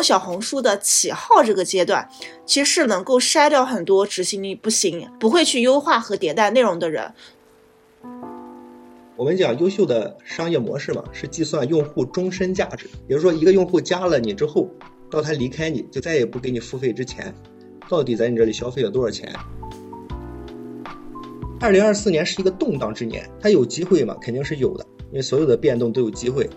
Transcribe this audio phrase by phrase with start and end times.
[0.00, 2.08] 小红书的起号这个阶段，
[2.46, 7.12] 其实是能够筛掉很多执行力不行、不会去优化和迭代内容的人。
[9.16, 12.86] 我们讲优秀的商业模式嘛，是计算用户终身价值。
[13.06, 14.68] 比如说，一个用户加了你之后，
[15.10, 17.32] 到他离开你就再也不给你付费之前，
[17.88, 19.32] 到底在你这里消费了多少钱？
[21.60, 24.16] 二零二四年是一个动荡之年，它有机会吗？
[24.20, 26.48] 肯定是有的，因为所有的变动都有机会。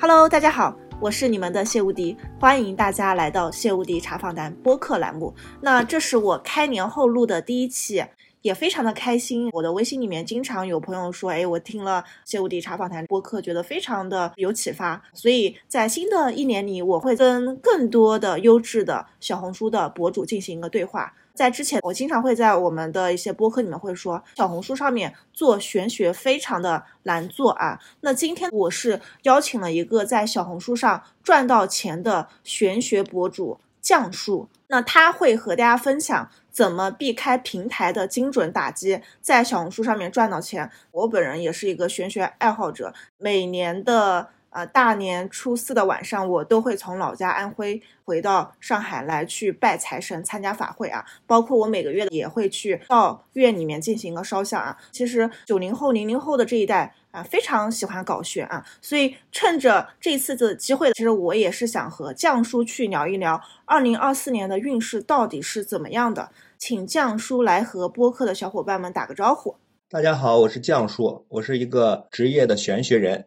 [0.00, 0.76] Hello，大家好。
[1.00, 5.32] 我是你们的谢无敌，欢迎大家来到谢无敌茶访谈播客栏目。
[5.60, 8.04] 那这是我开年后录的第一期，
[8.42, 9.48] 也非常的开心。
[9.52, 15.00] 我的微信里面经常有朋友说，哎，我听了谢无敌茶访谈播客，觉得非常的有启发。
[15.12, 21.14] 所以在新的一年里，我会跟更多的优质的小红书的博主进行一个对话。
[21.38, 27.78] 在之前，我经常会在我们的一些播客里面会说，小红书上面做玄学非常的难做啊。
[28.00, 40.68] 那今天我是邀请了一个在小红书上赚到钱的玄学博主降树，那他会和大家分享怎么避开平台的精准打击，在小红书上面赚到钱。
[40.90, 44.30] 我本人也是一个玄学爱好者，每年的。
[44.50, 51.04] 呃，大年初四的晚上，我都会从老家安徽回到上海来去拜财神、参加法会啊。
[51.26, 54.76] 包括我每个月也会去到院里面进行一个烧香啊。
[54.90, 58.64] 其实九零后、零零后的这一代啊，非常喜欢搞玄啊。
[58.80, 66.30] 所以趁着这次的机会，其实我也是想和降叔去聊一聊二零二四年的运势到底是怎么样的。
[66.56, 69.56] 请降叔来和播客的小伙伴们打个招呼。
[69.90, 73.26] 大家好，我是降叔，我是一个职业的玄学人。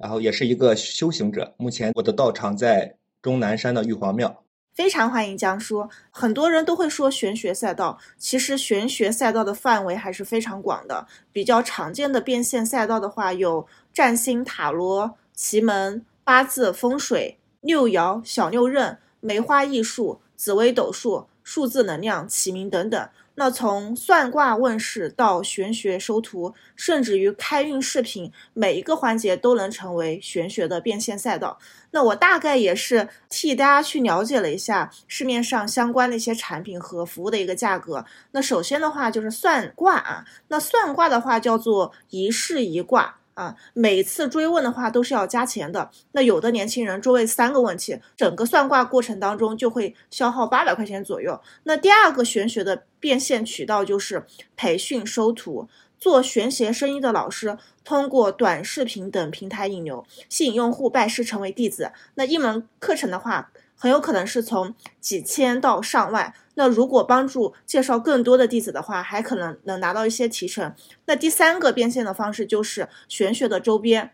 [0.00, 1.54] 然后也是一个修行者。
[1.58, 4.42] 目前我的道场在终南山的玉皇庙。
[4.72, 5.86] 非常欢迎江叔。
[6.10, 11.06] 很多人都会说玄学赛道，其实玄学赛道的范围还是非常广的。
[11.32, 23.08] 比较常见的变现赛道的话，有占星、塔罗、奇门、八字、风水、六爻、小六壬、梅花易数、紫微斗数、数字能量、起名等等。
[23.40, 31.58] 那从算卦问世到玄学收徒，甚至于开运视频，每一个环节都能成为玄学的变现赛道。
[31.92, 38.04] 那我大概也是替大家去了解了一下市面上相关的一些产品和服务的一个价格。
[38.32, 43.16] 那首先的话就是算卦啊，那算卦的话叫做一事一卦。
[43.34, 45.90] 啊，每次追问的话都是要加钱的。
[46.12, 51.40] 那有的年轻人追问三个问题，整个算卦过程当中就会消耗八百块钱左右。
[51.62, 54.24] 那第二个玄学的变现渠道就是
[54.56, 55.68] 培训收徒，
[55.98, 61.90] 做玄学生意的老师通过短视频等平台引流，吸引用户拜师成为弟子。
[62.14, 63.50] 那一门课程的话。
[63.82, 66.34] 很有可能是从几千到上万。
[66.52, 70.74] 那如果帮助介绍更多的弟子的话，还可能能拿到一些提成。
[71.06, 74.10] 那第三个变现的方式就是玄学的周边。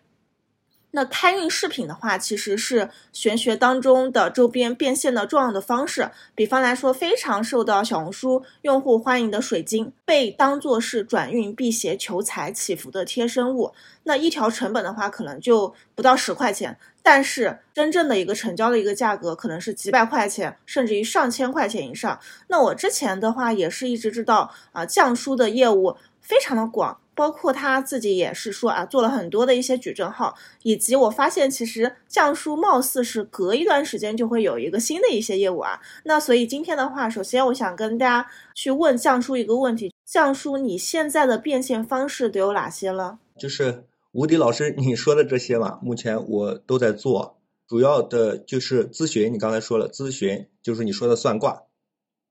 [0.97, 6.11] 那开运饰品的话，其实是玄学当中的周边变现的重要的方式。
[6.35, 13.75] 比方来说，非常受到小红书用户欢迎的水晶，被当做是转运、辟邪、求财、祈福的贴身物。
[14.05, 22.19] 那一条成本的话，可能就不到十块钱，但是真正的一个成交的一个价格，可能是几百块钱，甚至于上千块钱以上。
[22.49, 26.97] 那我之前的话，也是一直知道啊，降书的业务非常的广。
[27.17, 35.81] 包括他自己也是说啊，做了很多的一些矩阵号，以及我发现其实降叔貌似是隔一段时间就会有一个新的一些业务啊。
[36.05, 43.19] 那所以今天的话，首先我想跟大家去问降叔一个问题：降叔，你现在的变现方式都有哪些了？
[43.39, 49.33] 就是吴迪老师你说的这些嘛，目前我都在做，主要的就是咨询。
[49.33, 51.65] 你刚才说了咨询，就是你说的算卦，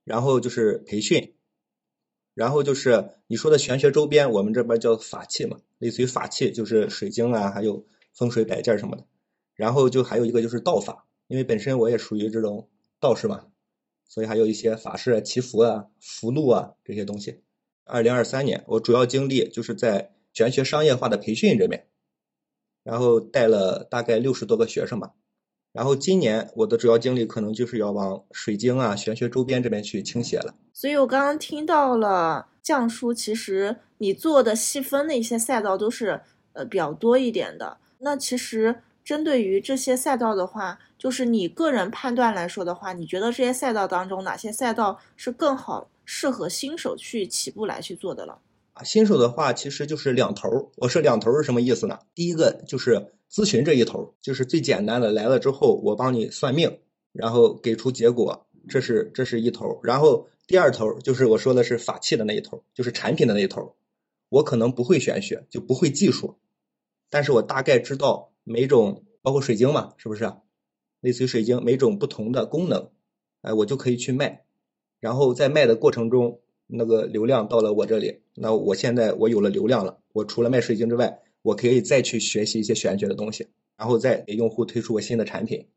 [0.03, 1.34] 然后就是培训。
[2.35, 9.07] 然后就是你说的玄学周边，我们这边叫法器嘛，类似于法器，就是水晶啊，还有风水摆件什么的。
[9.55, 12.69] 然后就还有一个就是道法，因为本身我也属于这种
[12.99, 13.47] 道士嘛，
[14.07, 17.41] 所以还有一些法事、祈福啊、福禄啊这些东西。
[17.85, 21.87] 二零二三年，我主要精力就是在玄学商业化的培训这边，
[22.83, 25.13] 然后带了大概六十多个学生吧。
[25.75, 30.55] 然后今年我的主要精力可能就是要往水晶啊、玄学周边这边去倾斜了。
[30.71, 36.21] 所以我刚刚听到了降叔，其实你做的细分的一些赛道都是
[36.53, 37.77] 呃比较多一点的。
[37.99, 38.73] 那其实
[39.03, 48.39] 针对于这些赛道的话，就是你个人判断来说的话，你觉得这些赛道当中哪些赛道是更好适合新手去起步来去做的了？
[48.75, 50.71] 啊，新手的话其实就是两头。
[50.77, 51.99] 我说两头是什么意思呢？
[52.13, 53.11] 第一个就是。
[53.27, 56.79] 咨询这一头就是最简单的，来了之后我帮你算命，
[57.11, 59.79] 然后给出结果，这是这是一头。
[59.83, 63.75] 然后第二头就是我说的是法器的那一头，就是产品的那一头。
[64.29, 66.37] 我可能不会玄学，就不会技术，
[67.09, 70.31] 但是我大概知道每种，包括水晶嘛，是不是？
[71.01, 72.89] 类似于水晶每种不同的功能，
[73.41, 74.45] 哎，我就可以去卖，
[75.01, 83.47] 然后在卖的过程中，那个流量到了我这里，那我现在我有了流量了，我除了卖水晶之外，我可以再去学习一些玄学的东西，
[83.77, 85.67] 然后再给用户推出我新的产品，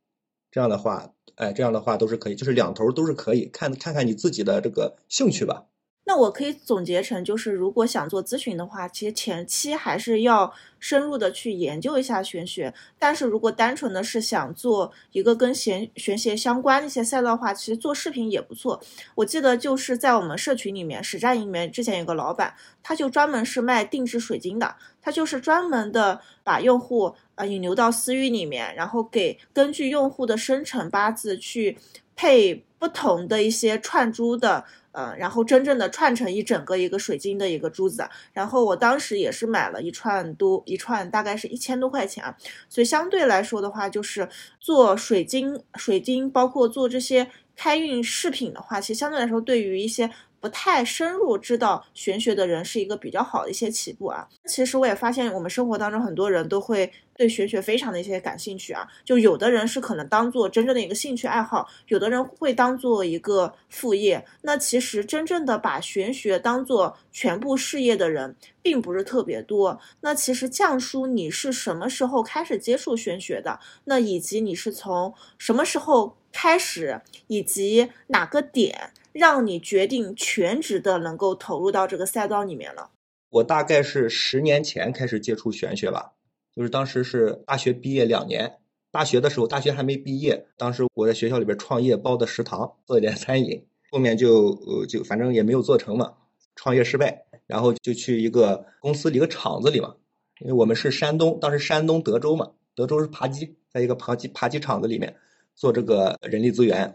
[0.51, 5.67] 这样的话，哎，这样的话都是可以，就是两头都是可以，看看看你自己的这个兴趣吧。
[6.09, 10.51] 那我可以总结成，就是如果想做咨询的话，其实前期还是要
[10.81, 12.73] 深入的去研究一下玄学。
[12.99, 18.81] 但是如果单纯的是想做一个跟玄玄学相关的一些赛道的话，其实做视频也不错。
[19.17, 31.77] 我记得就是在我们社群里面，实战里面之前有个老板，他就专门是卖定制水晶的，他就是专门的把用户啊引流到私域里面，然后给根据用户的生辰八字去
[32.17, 34.65] 配不同的一些串珠的。
[34.99, 42.37] 嗯，然后真正的串成一整个一个水晶的一个珠子，然后我当时也是买了一串多一串，大概是一千多块钱啊，
[42.69, 44.29] 所以相对来说的话，就是
[44.59, 50.11] 做水晶水晶，包括做这些开运饰品的话，其实相对来说对于一些。
[50.41, 54.27] 不太深入知道玄学的人是一个比较好的一些起步啊。
[54.47, 58.87] 其实我也发现，我们生活当中很多人都会对玄学非常的一些感兴趣啊。
[59.05, 64.25] 就有的人是可能当做真正的一个兴趣爱好，有的人会当做一个副业。
[64.43, 69.81] 那其实真正的把玄学当做全部事业的人，并不是特别多。
[70.01, 73.59] 那其实降叔，你是什么时候开始接触玄学的？
[73.85, 78.93] 那以及你是从什么时候开始，以及哪个点？
[79.19, 82.91] 让你决定全职的能够投入到这个赛道里面了。
[83.31, 86.13] 我大概是十年前开始接触玄学吧，
[86.55, 88.59] 就是当时是大学毕业两年，
[88.91, 96.15] 大学的时候大学还没毕业，当时我在学校里边创业包的食堂，做一点餐饮，后面就呃就反正也没有做成嘛，
[96.55, 99.97] 创业失败，然后就去一个公司里一个厂子里嘛，
[100.41, 105.17] 因为我们是山东，当时山东德州嘛，德州是扒鸡，在一个扒鸡扒鸡厂子里面
[105.55, 106.95] 做这个人力资源。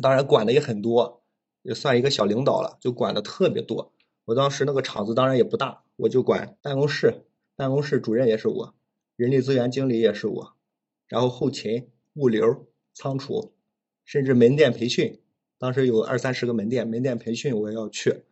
[0.00, 1.22] 当然管的也很多，
[1.62, 3.92] 也算一个小领导了，就管的特别多。
[4.24, 7.24] 我当时那个厂子当然也不大，我就管办公室，
[7.56, 8.74] 办公室主任也是我，
[9.16, 10.54] 人力资源经理也是我，
[11.08, 13.52] 然后后勤、物流、仓储，
[14.04, 15.20] 甚至门店培训，
[15.58, 18.22] 当时有二三十个门店，门店培训我也要去，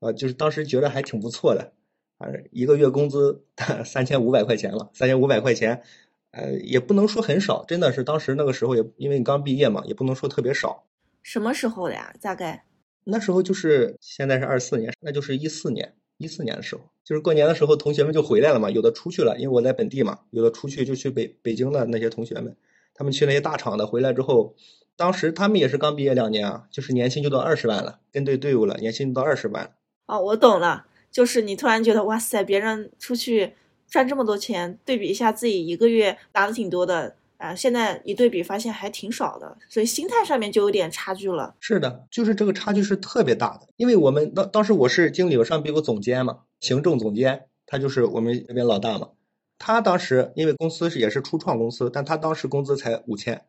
[0.00, 1.72] 啊，就是当时觉得还挺不错的，
[2.16, 3.44] 啊，一个月工资
[3.84, 5.82] 三千五百块钱了，三千五百块钱。
[6.30, 10.84] 呃，也不能说很少，真的是当时那个时候也因为你刚毕业嘛，也不能说特别少。
[11.30, 12.10] 什么时候的呀？
[12.22, 12.64] 大概
[13.04, 22.56] 那时候就是现在是二四年，那就是一四年，一四年的时候，就是过年的时候，同学们就回来了嘛，有的出去了，因为我在本地嘛，有的出去就去北北京的那些同学们，
[22.94, 24.54] 他们去那些大厂的，回来之后，
[24.96, 29.74] 当时他们也是刚毕业两年啊，就是年薪就到二十万了，跟对队伍了，年薪到二十万。
[30.06, 33.52] 哦，我懂了，就是你突然觉得哇塞，别人出去。
[33.90, 41.54] 赚这么多钱，对比一下自己一个月拿的挺多的啊，现在一对比发现还挺少的，所以心态上面就有点差距了。
[41.60, 49.10] 是的，就是这个差距是特别大的，因为我们当当时我是经理，我上边有个总监嘛，行政总监，他就是我们这边老大嘛。
[49.56, 53.44] 他当时因为公司是也是初创公司，但他当时工资才五千，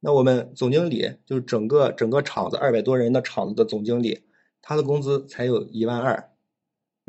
[0.00, 4.24] 那我们总经理就是整个整个厂子二百多人的厂子的总经理，
[4.60, 6.29] 他的工资才有一万二。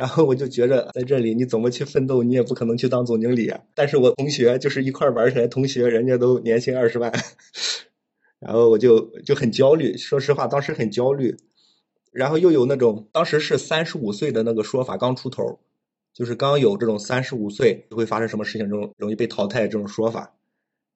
[0.02, 3.62] 然后我就觉着在这里你怎么去奋斗，你也不可能去当总经理啊。
[3.76, 7.14] 但是我同学就是一块玩起来，同学人家都年薪二十万，
[8.42, 9.96] 然后我就就很焦虑。
[9.96, 11.38] 说实话，当时很焦虑。
[12.12, 15.60] 然后又有那种当时是三十五岁的那个说法刚出头，
[16.16, 20.34] 就是刚有这种三十五岁会发生什么事情这种容易被淘汰这种说法。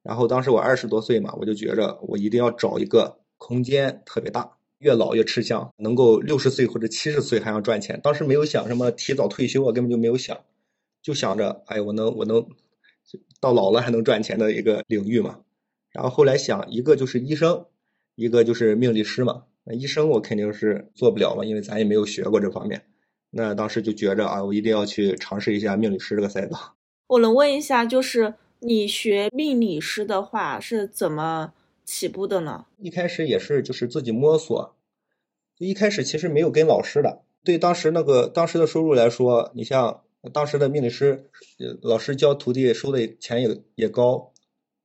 [0.02, 4.55] 然后当时我二十多岁嘛，我就觉着我一定要找一个空间特别大。
[4.80, 8.00] 越老越吃香，能够六十岁或者七十岁还要赚钱。
[8.04, 10.38] 当时没有想什么提早退休啊，根本就没有想，
[11.02, 12.48] 就想着，哎，我能我能
[13.40, 15.40] 到老了还能赚钱的一个领域嘛。
[15.92, 17.66] 然后后来想，一个就是医生，
[18.16, 19.44] 一个就是命理师嘛。
[19.64, 22.84] 那医生我肯定是做不了嘛，因为咱也没有学过这方面。
[23.32, 26.76] 那当时就觉着啊，我一定要去尝试一下命理师这个赛道。
[27.08, 31.54] 我能问一下，就是你学命理师的话是怎么
[31.86, 32.66] 起步的呢？
[32.78, 34.76] 一开始也是就是自己摸索。
[35.58, 40.02] 一开始其实没有跟老师的，对当时那个当时的收入来说，你像
[40.34, 41.30] 当时的命理师，
[41.82, 44.34] 老师教徒弟收的钱也也高，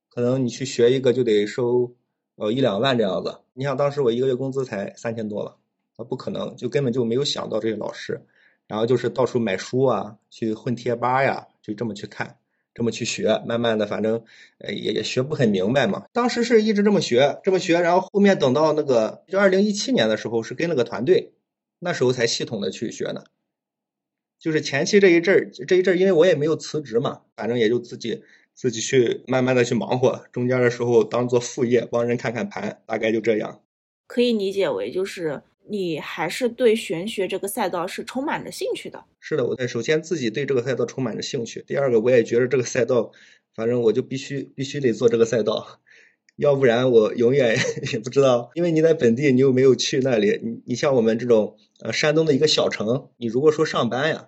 [0.09, 1.93] 可能你去学一个就得收
[2.35, 3.39] 呃一两万这样子。
[3.53, 5.57] 你想当时我一个月工资才三千多了，
[5.97, 8.25] 啊不可能，就根本就没有想到这些老师，
[8.67, 12.37] 然后就是到处买书啊，去混贴吧呀，就这么去看。
[12.73, 14.23] 这么去学，慢慢的，反正
[14.59, 16.05] 呃也也学不很明白嘛。
[16.13, 21.33] 当时是一直这么学，这么学，然后后面等到那个就二零一七年的时候，是跟了个团队，
[21.79, 23.25] 那时候才系统的去学的。
[24.39, 28.23] 就是前期这一阵儿，这一阵儿，因为我也没有辞职嘛，反正也就自己
[28.55, 33.61] 自己去慢慢的去忙活，中间的时候当做副业帮人看看盘，大概就这样。
[34.07, 39.05] 可以理解为就是你还是对玄学这个赛道是充满着兴趣的。
[39.21, 43.11] 是的，我首先自己对这个赛道充满着兴趣，第二个我也觉得这个赛道，
[43.55, 45.79] 反正我就必须必须得做这个赛道，
[46.35, 47.57] 要不然我永远
[47.93, 54.27] 也不知道，因为你在本地，你又没有去那里，你你像我们这种呃山东的一个小城，你如果说上班呀。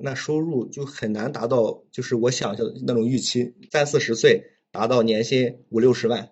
[0.00, 6.30] 那收入就很难达到，就是我想象的那种预期，三四十岁达到年薪五六十万，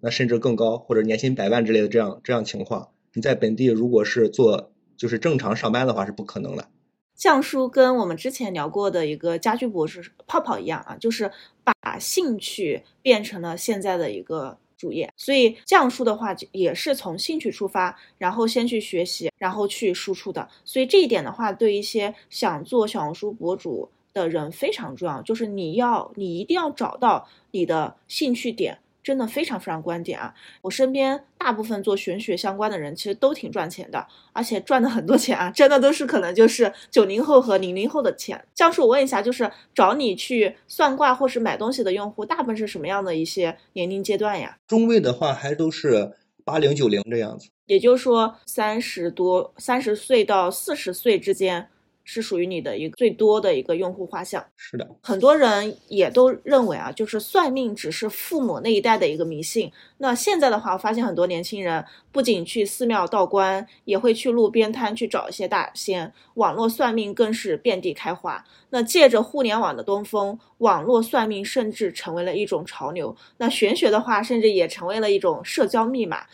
[0.00, 6.68] 那甚至更高，或者年薪百万之类的这样这样情况，你在本地如果是做就是正常上班的话是不可能的。
[7.16, 11.32] 匠叔跟我们之前聊过的一个家居博士泡泡一样啊，就是
[11.64, 14.58] 把兴趣变成了现在的一个。
[14.78, 20.46] 主业，所以降书的话也是从兴趣出发，然后先去学习，然后去输出的。
[20.66, 28.76] 所以这一点的话，对一些想做小红书博主的人非常重要，就是你要你一定要找到你的兴趣点。
[29.06, 30.34] 真的非常非常关键啊！
[30.62, 38.44] 我身边大部分做玄学相关的人，其实都挺赚钱的，而且赚的很多钱啊，真的都是可能就是九零后和零零后的钱。
[38.52, 44.58] 教授，我问一下，就是找你去算卦或是买东西的用户，大部分是什么样的一些年龄阶段呀？
[44.66, 51.68] 中位的话，还都是八零九零这样子，也就是说三十多、三十岁到四十岁之间。
[52.06, 54.42] 是属于你的一个最多的一个用户画像。
[54.56, 59.70] 是的，很多人也都认为啊，就是算命只是父母那一代的一个迷信。
[59.98, 66.12] 那现在的话，我发现很多年轻人不仅去寺庙道观，也会去路边摊去找一些大仙。
[66.34, 68.42] 网络算命更是遍地开花。
[68.70, 73.16] 那借着互联网的东风，网络算命甚至成为了一种潮流。
[73.38, 76.24] 那玄学的话，甚至也成为了一种社交密码。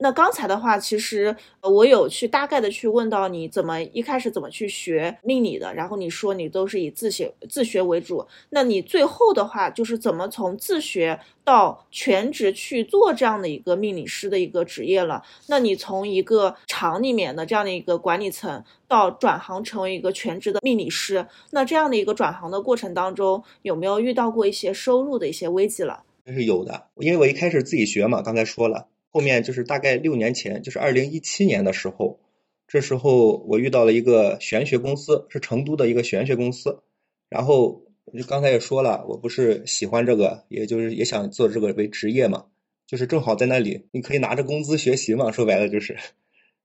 [0.00, 15.20] 那刚才的话，其实我有去大概的去问到你怎么一开始怎么去学命理的，然后你说你都是以自学自学为主，那你最后的话就是怎么从自学到全职去做这样的一个命理师的一个职业了？
[15.48, 26.04] 那你从一个厂里面的这样的一个管理层到转行成为一个全职的命理师，那这样的一个转行的过程当中，有没有遇到过一些收入的一些危机了？
[26.24, 28.86] 那是有的，因为我一开始自己学嘛，刚才说了。
[29.10, 32.20] 后面就是大概六年前，就是二零一七年的时候，
[32.66, 36.82] 这时候我遇到了一个玄学公司，是成都的一个玄学公司。
[37.30, 37.84] 然后
[38.16, 42.46] 就刚才也说了，我不是喜欢这个，也就是也想做这个为职业嘛，
[42.86, 45.96] 就是正好在那里，你可以拿着工资学习嘛，说白了就是。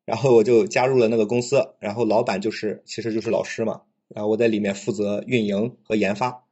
[0.05, 6.43] 然后我就加入了那个公司，然后老板就是其实就是老师嘛，然后我在里面负责运营和研发。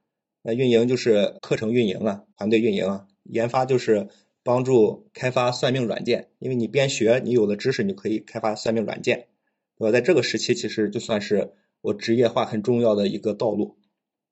[0.42, 4.08] 那运营就是课程运营啊，团队运营啊，研发就是。
[4.44, 9.28] 帮助开发算命软件，因为你边学，你有了知识，你就可以开发算命软件。
[9.78, 13.78] 我在这个时期，其实就算是我职业化很重要的一个道路，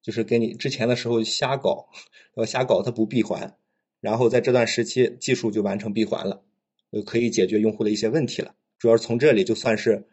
[0.02, 1.90] 就是跟你之前的时候瞎搞，
[2.36, 3.58] 呃，瞎搞它不闭环，
[4.00, 6.44] 然后在这段时期技术就完成闭环了，
[6.92, 8.56] 就可以解决用户的一些问题了。
[8.78, 10.08] 主要是从这里就算是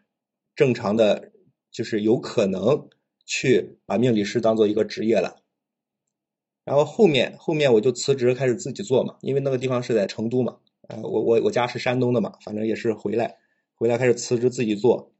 [0.55, 1.31] 正常的，
[1.71, 2.89] 就是有可能
[3.25, 5.41] 去把命理师当做一个职业了。
[6.67, 10.57] 然后后面后面我就辞职开始自己做嘛，因为那个地方是在成都嘛，
[10.89, 13.37] 呃，我我我家是山东的嘛，反正也是回来
[13.73, 15.13] 回来开始辞职自己做。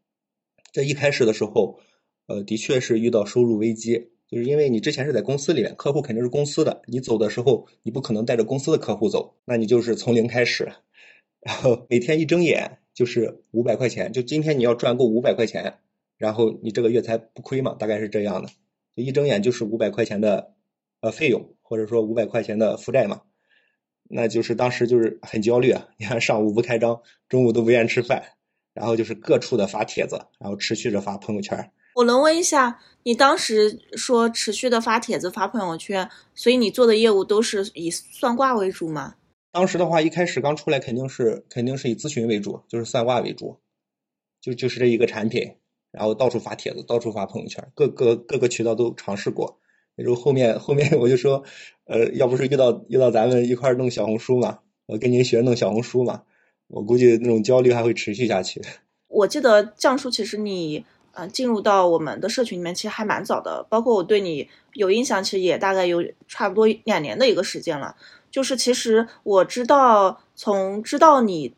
[0.74, 1.80] 这一开始的时候，
[2.28, 10.74] 呃，的确是遇到收入危机，就是因为你之前是在公司里面，客户肯定是公司的，你走的时候你不可能带着公司的客户走，那你就是从零开始，
[11.40, 15.76] 然后每天一睁眼就是五百块钱，就今天你要赚够五百块钱，
[16.18, 18.50] 然后你这个月才不亏嘛，大概是这样的，
[18.98, 20.57] 就一睁眼就是五百块钱的。
[21.02, 23.22] 呃，费用或者说五百块钱的负债嘛，
[24.04, 25.88] 那就是当时就是很焦虑啊。
[25.98, 28.24] 你看上午不开张，中午都不愿吃饭，
[28.74, 31.72] 然后就是各处的发帖子，然后持续着发朋友圈。
[31.96, 39.16] 我能问一下，你当时说持续的发帖子、发朋友圈，所以你做的业务都是以算卦为主吗？
[39.52, 43.60] 当时的话，一开始刚出来肯定是肯定是以咨询为主，就是算卦为主，
[44.40, 45.56] 就就是这一个产品，
[45.92, 49.60] 然后到处发帖子，到处发朋友圈，各个各个渠道都尝试过。
[49.98, 51.44] 然后后面后面我就说，
[51.86, 56.22] 呃，要不是遇到遇到咱们一块弄小红书嘛，我跟您学弄小红书嘛，
[56.68, 58.62] 我估计那种焦虑还会持续下去。
[59.10, 67.96] 我记得降叔，其实你呃进入到我们的社群里面其实还蛮早的，包括我对你有印象，其实也大概有差不多两年的一个时间了。
[68.30, 71.54] 就是其实我知道，从知道你。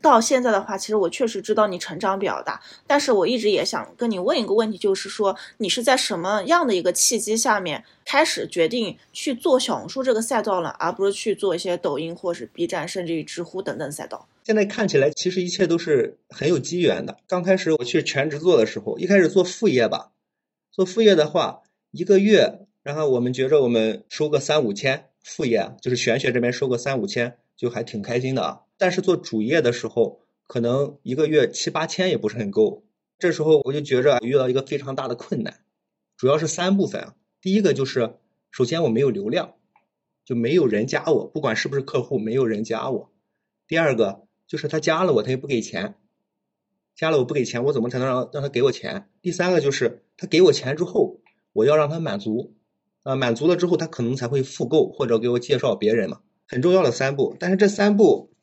[0.00, 14.28] 到现在的话，其实我确实知道你成长比较大，但是我一直也想跟你问一个问题，就是说你是在什么样的一个契机下面开始决定去做小红书这个赛道了，而不是去做一些抖音或是 B 站，甚至于知乎等等赛道？
[14.44, 17.16] 现在看起来，其实一切都是很有机缘的。
[17.26, 20.10] 刚开始我去全职做的时候，一开始做副业吧，
[20.70, 28.60] 做副业的话，一个月然后我们觉着我们收个三五千，副业就是玄学这边收个三五千，就还挺开心的啊。
[28.78, 32.84] 但是做主业的时候，可能一个月七八千也不是很够。
[33.18, 35.60] 这时候我就觉着遇到一个非常大的困难，
[36.16, 37.14] 主要是三部分啊。
[37.40, 38.14] 第一个就是，
[38.50, 39.54] 首先我没有流量，
[40.24, 43.12] 就没有人加我，不管是不是客户，没有人加我。
[43.68, 45.94] 第二个就是他加了我，他也不给钱，
[46.96, 49.08] 加了我不给钱，我怎么才能让让他给我钱？
[49.22, 51.20] 第三个就是他给我钱之后，
[51.52, 52.54] 我要让他满足，
[53.04, 57.36] 啊，满足了之后他可能才会复购或者给我介绍别人嘛，很重要的三步。
[57.38, 58.33] 但是这三步，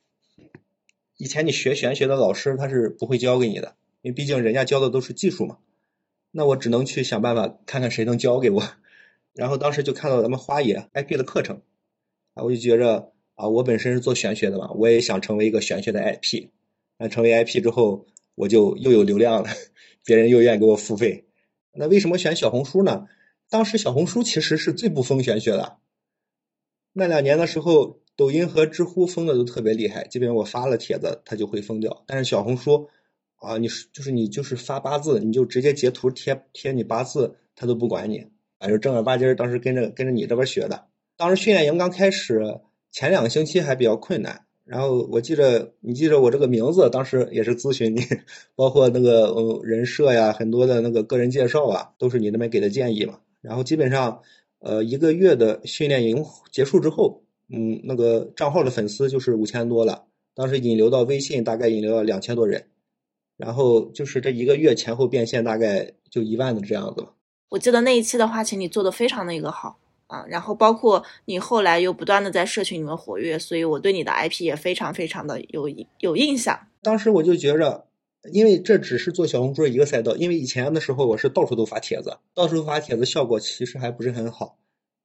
[1.22, 3.76] 以前你学玄学的老师他是不会教给你的。
[4.02, 5.60] 因为毕竟人家教的都是技术嘛，
[6.32, 8.64] 那我只能去想办法看看谁能教给我。
[9.34, 11.62] 然后当时就看到咱们花野 IP 的课程，
[12.34, 16.48] 啊，我就觉着啊，我本身是做玄学的嘛，我也想成为一个玄学的 IP。
[16.98, 19.50] 那成为 IP 之后，我就又有流量了，
[20.04, 21.26] 别人又愿意给我付费。
[21.74, 23.06] 那为什么选小红书呢？
[23.48, 25.78] 当时小红书其实是最不封玄学的。
[26.94, 32.04] 那两年的时候，抖音和知乎封的都特别厉害，基本上我发了帖子，它就会封掉。
[32.06, 32.90] 但是小红书。
[33.44, 38.24] 啊，你是就是你就是发八字，你就直接截图贴贴你八字，他都不管你。
[38.60, 40.86] 反正正儿八经当时跟着跟着你这边学的。
[41.18, 42.60] 当时训练营刚开始
[42.92, 48.02] 前两个星期还比较困难，然后我记着你记着我这个名字，当时也是咨询你，
[48.56, 53.22] 包括那个呃人设呀，很多的那个个人介绍啊，都是你那边给的建议嘛。
[53.42, 54.22] 然后基本上
[54.60, 62.68] 呃一个月的训练营结束之后，嗯，那个账号的粉丝就是五千多了，当时引流到微信大概引流了两千多人。
[63.38, 67.12] 然后就是这一个月前后变现大概就一万的这样子了。
[67.50, 75.68] 我记得那一期的话，请你做的非常的一个好啊，然后包括你后来又不断的在社群里面活跃，所以我对你的 IP 也非常非常的有
[76.00, 76.68] 有印象。
[76.84, 77.88] 当时我就觉着，
[78.32, 84.56] 因为这只是做小红书一个赛道，因为以前的时候我是到处都发帖子，到处发帖子效果其实还不是很好，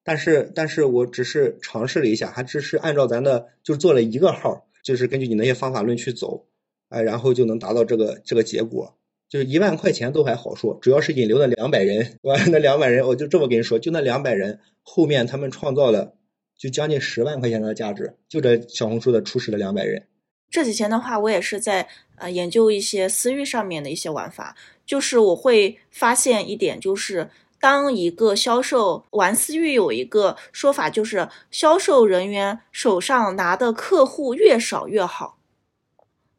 [0.06, 6.46] 但是但是我只是尝试了一下，还只是按照咱的就做了一个号，就是根据你那些方法论去走。
[6.88, 8.96] 哎，然后就能达到这个这个结果，
[9.28, 12.44] 就是一万块钱都还好说，主要是引流的两百人，对吧？
[12.46, 16.14] 那两百人，我就这么跟你说，就那两百人，后面他们创造了
[16.57, 20.07] 就将近十万块钱的价值，就这小红书的初始的两百人。
[20.48, 27.28] 这几天的话，我也是在呃研究一些私域上面的一些玩法，就是我会发现一点，就是
[27.66, 35.38] 当一个销售王思玉，有一个说法，就是销售人员手上拿的客户越少越好。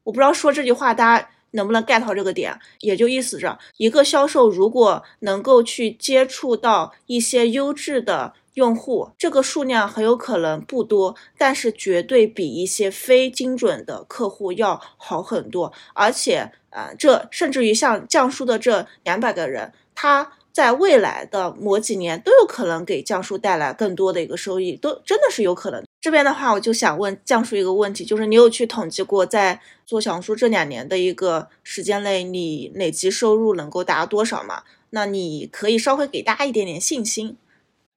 [0.06, 15.74] 我不知道说这句话大家能不能 get 到这个点，也就意思着一个销售如果能够去接触到一些优质的用户，这个数量很有可能不多，但是绝对比一些非精准的客户要好很多。
[15.94, 25.86] 而且，呃，这甚至于像降叔的这两百个人，他在未来的某几年都有可能给降叔带来更多的一个收益，都真的是有可能。
[26.02, 34.64] 这边的话，我就想问降叔一个问题，就是你有去统计过，在做小红书这两年的一个时间内，你累计收入能够达多少吗？
[34.90, 37.38] 那你可以稍微给大家一点点信心。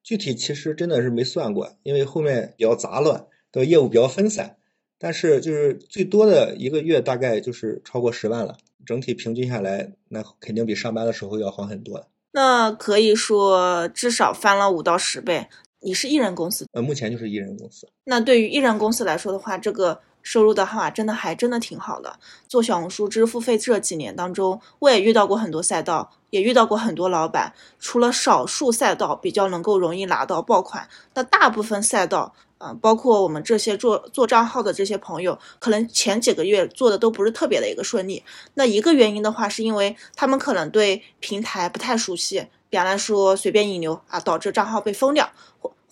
[0.02, 4.56] 具体其实真的是没算过，因为后面比较杂乱，的业务比较分散。
[4.98, 12.08] 但是就是最多的一个月大概就是超过十万了，整体平均下来，那肯定比上班的时候要好很多了。
[12.32, 15.48] 那可以说至少翻了五到十倍。
[15.82, 16.66] 你是艺人公司？
[16.72, 17.88] 呃，目前就是艺人公司。
[18.04, 22.18] 那对于艺人公司来说的话，这个收入的话，真的还真的挺好的。
[22.46, 27.54] 做小红书知识付费这几年当中，我也遇到过很多赛道，也遇到过很多老板。
[27.78, 32.34] 除了少数赛道比较能够容易拿到爆款，那大部分赛道。
[32.60, 38.22] 啊，包括我们这些做做账号的这些朋友，可能前几个月做的都不是特别的一个顺利。
[38.52, 45.30] 那一个原因的话，是因为他们可能对平台不太熟悉，比方来说随便引流啊，导致账号被封掉。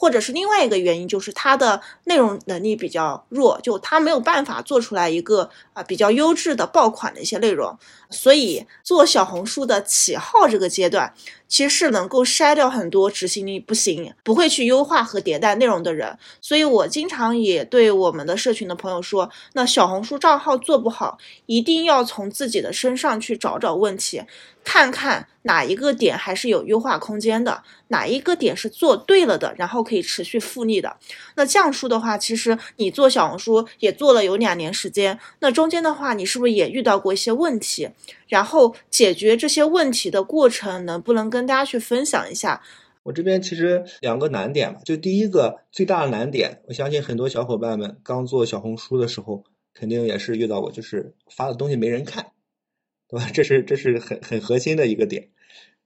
[0.01, 7.77] 或者是另外一个原因，就是它的内容能力比较弱，就它没有办法做出来一个啊比较优质的爆款的一些内容。
[8.11, 11.13] 所以做小红书的起号这个阶段，
[11.47, 16.19] 其实是能够筛掉很多执行力不行、不会去优化和迭代内容的人。
[16.41, 24.23] 所以我经常也对我们的社群的朋友说，那小红书账号做不好，一定要从自己的身上去找找问题。
[24.65, 30.95] 看看哪一个点还是有优化空间的，哪一个点是做对了的，然后可以持续复利的。
[31.37, 37.89] 那降叔的话，其实你做小红书也做了有两年时间，那中间的话，你是不是也遇到过一些问题？
[38.27, 42.63] 然后解决这些问题的过程，能不能跟大家去分享一下？
[43.03, 52.33] 我这边其实两个难点吧，就第一个最大的难点，我相信很多小伙伴们刚做小红书的时候，肯定也是遇到过，就是发的东西没人看。
[53.11, 53.31] 对吧？
[53.33, 55.31] 这是这是很很核心的一个点。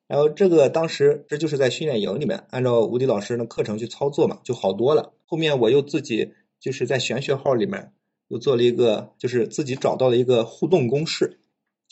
[0.09, 5.13] 然后这个当时这就是在训练营里面按照吴迪老师的课程去操作嘛，就好多了。
[5.25, 7.93] 后面我又自己就是在玄学号里面
[8.27, 11.39] 又做了一个，就是自己找到了一个互动公式，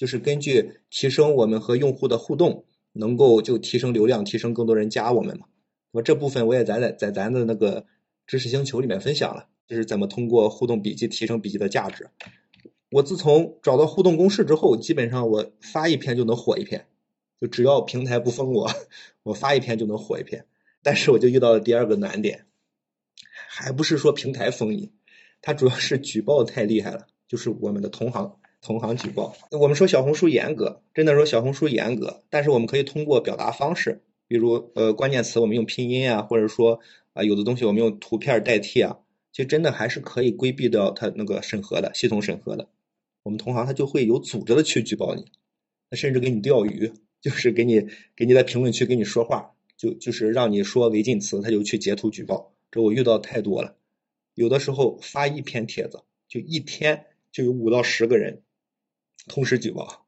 [0.00, 5.44] 就是根据提升我们和用户的互动，能够就提升流量，提升更多人加我们嘛。
[5.92, 7.84] 那么这部分我也在在在咱的那个
[8.26, 12.08] 知识星球里面分享了，就是怎么通过互动笔记提升笔记的价值。
[12.90, 16.86] 我自从找到互动公式之后，基本上我发一篇就能火一篇，
[17.38, 18.70] 就只要平台不封我，
[19.22, 20.46] 我发一篇就能火一篇。
[20.82, 22.46] 但是我就遇到了第二个难点，
[23.50, 24.92] 还不是说平台封你，
[25.42, 29.34] 它主要是举报太厉害了，就是我们的同行同行举报。
[29.50, 36.80] 我们说小红书严格，真的说小红书严格，但是我们可以通过表达方式，比如呃关键词我们用拼音啊，或者说
[37.12, 38.98] 啊有的东西我们用图片代替啊，
[39.32, 42.68] 其实真的还是可以规避掉它那个审核的系统审核的。
[43.22, 45.24] 我们同行他就会有组织的去举报你，
[45.90, 52.52] 他甚至给你钓鱼，就是给你给你在评论区给你说话，就就是让你说违禁词，他就去截图举报。
[52.70, 53.74] 这我遇到太多了，
[54.34, 58.42] 有的时候发一篇帖子，就一天就有五到十个人
[59.26, 60.06] 同时举报。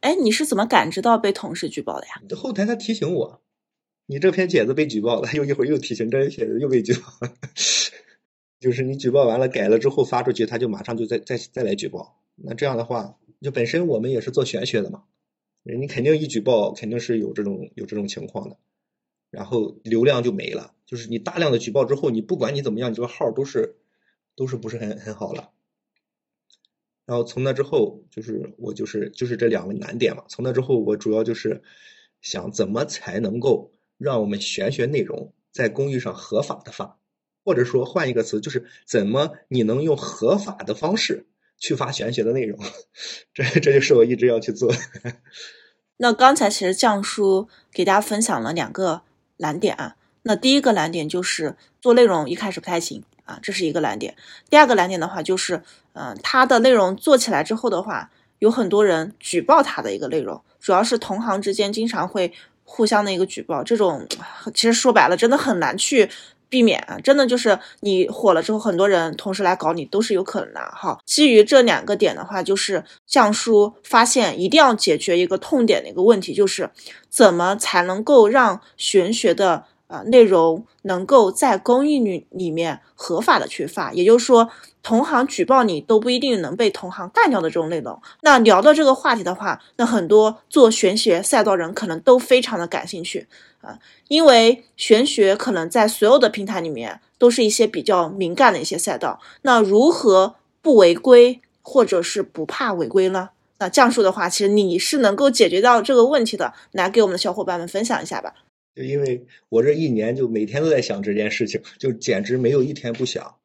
[0.00, 2.20] 哎，你是怎么感知到被同时举报的呀？
[2.36, 3.42] 后台他提醒我，
[4.06, 7.28] 你这篇帖子被举报了，又一会儿又提醒这篇帖子又被举报。
[8.60, 12.20] 就是你举报完了改了之后发出去，他就马上就再再再来举报。
[12.36, 15.04] 那这样的话，就本身我们也是做玄学的嘛，
[15.62, 18.56] 你肯定一举报肯定是有这种有这种情况的，
[19.30, 20.72] 然后流量就没了。
[20.86, 23.76] 就是你大量的举报之后，你不管你怎么样，你这个号都是
[24.36, 25.50] 都是不是很很好了。
[27.06, 30.24] 然后从那之后，就是我就是就是这两个难点嘛。
[30.28, 31.62] 从那之后，我主要就是
[32.20, 36.98] 想怎么才能够让我们玄学内容在公域上合法的发。
[37.46, 41.26] 或者说换一个词，就是怎么你能用合法的方式
[41.58, 42.58] 去发玄学的内容？
[43.34, 44.72] 这这就是我一直要去做。
[45.98, 49.02] 那刚才其实酱叔给大家分享了两个
[49.36, 49.96] 难点啊。
[50.24, 54.16] 那第一个难点就是做内容一开始不太行啊，这是一个难点。
[54.50, 58.10] 第二个难点的话就是，嗯，他的内容做起来之后的话，
[58.40, 62.32] 有很多人举报他的一个内容，主要是同行之间经常会
[62.64, 64.06] 互相的一个举报，这种
[64.52, 66.10] 其实说白了真的很难去。
[66.50, 71.00] 避免啊，真的就是你火了之后，很多人同时来搞你都是有可能的哈。
[71.04, 76.70] 基于这两个点的话，就是降书发现一定要解决一个痛点的一个问题，就是
[77.08, 84.50] 怎么才能够让玄学的啊内容能够在公益里里面合法的去发，也就是说。
[84.86, 93.26] 同行举报你都不一定能被同行干掉的这种内容，那聊到这个话题的话，那很多做玄学赛道人可能都非常的感兴趣
[93.62, 93.78] 啊，
[94.08, 99.18] 因为玄学可能在所有的平台里面都是一些比较敏感的一些赛道。
[99.40, 103.30] 那如何不违规，或者是不怕违规呢？
[103.56, 108.34] 那降叔的话，其实你是能够解决到这个问题的，来给我们的小伙伴们分享一下吧。
[108.74, 113.36] 就因为我这一年就每天都在想这件事情，就简直没有一天不想。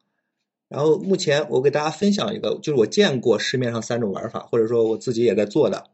[0.68, 5.90] 然后目前我给大家分享一个，就是我见过市面上三种玩法，或者说我自己也在做的，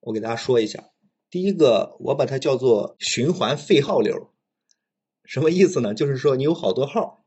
[0.00, 0.90] 我给大家说一下。
[1.30, 4.30] 第一个，我把它叫做循环废号流，
[5.24, 5.94] 什么意思呢？
[5.94, 7.24] 就是说你有好多号，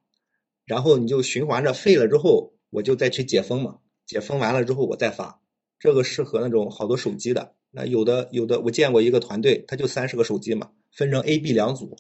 [0.64, 5.42] 然后你就循环着废了之后，我就再去解封嘛，解封完了之后我再发。
[5.80, 7.56] 这个适合那种好多手机的。
[7.72, 11.98] 那有的有的，我见过一个团队，他就三十个手机嘛，分成 A、B 两组。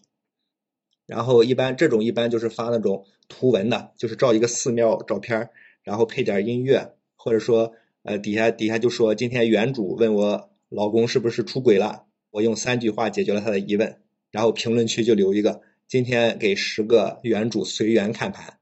[1.06, 5.52] 然后一般这种一般就是发那种图文的，就是照一个寺庙照片
[5.84, 14.00] 然后配点音乐，或者说呃底下底下就说今天原主问我老公是不是出轨了，我用三句话解决了他的疑问，
[14.32, 18.58] 然后评论区就留一个今天给十个原主随缘看盘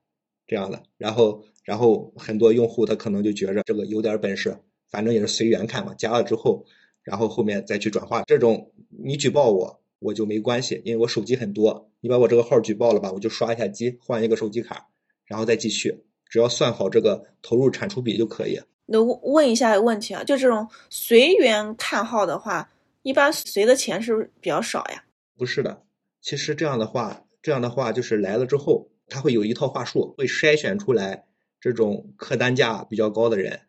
[0.45, 4.57] 这样的，然后然后很多用户他可能就觉着这个有点本事，
[4.89, 6.65] 反正也是随缘看嘛，加了之后，
[7.03, 9.79] 然后后面再去转化，这种你举报我。
[10.03, 14.89] 我就没关系，因为我手机很多，你把我这个号举报了吧，我就刷一下机，换一个手机卡，
[15.25, 18.59] 然后再继续，只要算好这个投入产出比就可以。
[18.85, 22.69] 那问一下问题啊，就这种随缘看号的话，
[23.01, 25.05] 一般随的钱是不是比较少呀？
[25.37, 25.83] 不是的，
[26.21, 31.25] 其实这样的话，这样的话就是来了之后，他会有一套话术，会筛选出来
[31.61, 33.61] 这种客单价比较高的人。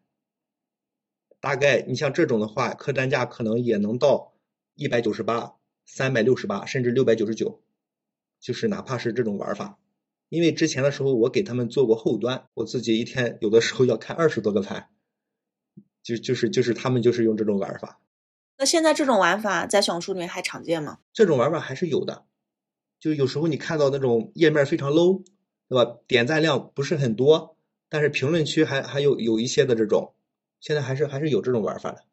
[1.40, 4.32] 大概你像这种的话，客单价可能也能到
[4.74, 5.54] 一百九十八。
[5.86, 7.60] 三百六十八，甚至六百九十九，
[8.40, 9.78] 就是哪怕是这种玩法，
[10.28, 14.88] 因为之前的时候我给他们做过后端，我自己一天有的时候要看二十多个盘，
[16.02, 18.00] 就就是就是他们就是用这种玩法。
[18.56, 21.00] 那现在这种玩法在小红书里面还常见吗？
[21.12, 22.24] 这种玩法还是有的，
[23.00, 25.24] 就有时候你看到那种页面非常 low，
[25.68, 25.98] 对吧？
[26.06, 27.56] 点赞量不是很多，
[27.88, 30.14] 但是评论区还还有有一些的这种，
[30.60, 32.04] 现在还是还是有这种玩法的，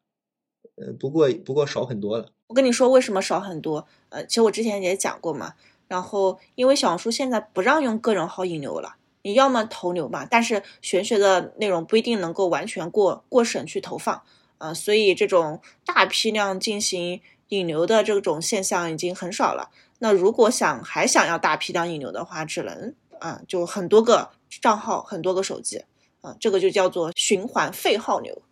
[0.74, 2.32] 呃，不过不过少很多了。
[2.52, 3.86] 我跟你说为什么少很多？
[4.10, 5.54] 呃，其实我之前也讲过嘛。
[5.88, 14.22] 然后因为小红书现在不让用个人号引流了，你要么投流嘛，但是玄学的内容不一定能够完全过过审去投放，
[14.58, 19.70] 啊，所以这种大批量进行引流的这种现象已经很少了。
[20.00, 24.28] 那如果想还想要大批量引流的话，只能啊，就很多个
[24.60, 25.82] 账号，很多个手机，
[26.20, 28.42] 啊，这个就叫做循环费号流。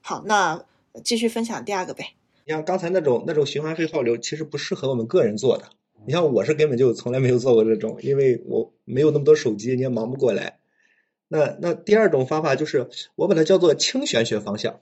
[0.00, 0.64] 好，那
[1.04, 2.14] 继续分享第二个呗。
[2.48, 5.68] 你像刚才那种那种循环费号流，其实不适合我们个人做的。
[6.06, 10.58] 你像我是根本就从来没有做过这种，因为我没有那么多手机，你也忙不过来。
[11.28, 14.80] 那那第二种方法就是我把它叫做轻玄学方向，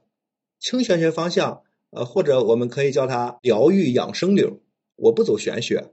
[0.61, 4.61] 轻玄学方向，呃，或者我们可以叫它疗愈养生流。
[4.95, 5.91] 我不走玄学，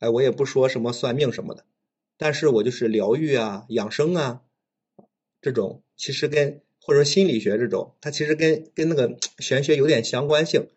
[0.00, 1.64] 哎，我也不说什么算命什么的，
[2.18, 4.42] 但是我就是疗愈啊、养生啊
[5.40, 10.68] 这种，其实跟或者说心理学这种，它其实跟跟那个玄学有点相关性。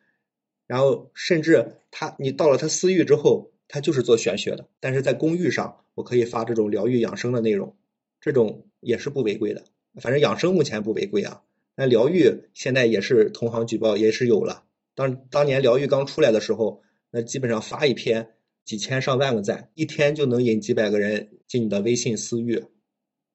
[0.72, 3.50] 然后甚至他你到了他私域之后。
[3.74, 7.78] 他就是做玄学的，但是在公寓上，我可以发这种疗愈养生的内容，
[8.20, 9.64] 这种也是不违规的。
[10.02, 11.42] 反正养生目前不违规啊，
[11.78, 14.66] 那疗愈现在也是同行举报也是有了。
[14.94, 18.32] 当当年疗愈刚出来的时候，那基本上发一篇
[18.66, 22.66] 几千上万个赞，一天就能引几百个人进你的微信私域。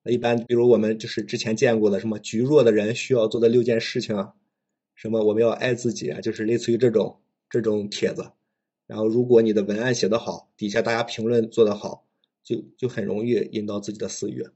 [0.03, 4.35] 那一般比如我们就是之前见过的什么局弱的人需要做的六件事情啊，
[4.94, 8.32] 什么我们要爱自己啊，就是类似于这种这种帖子。
[8.87, 12.06] 然后，如果你的文案写得好，底下大家评论做得好，
[12.44, 14.46] 就就很容易引到自己的私域。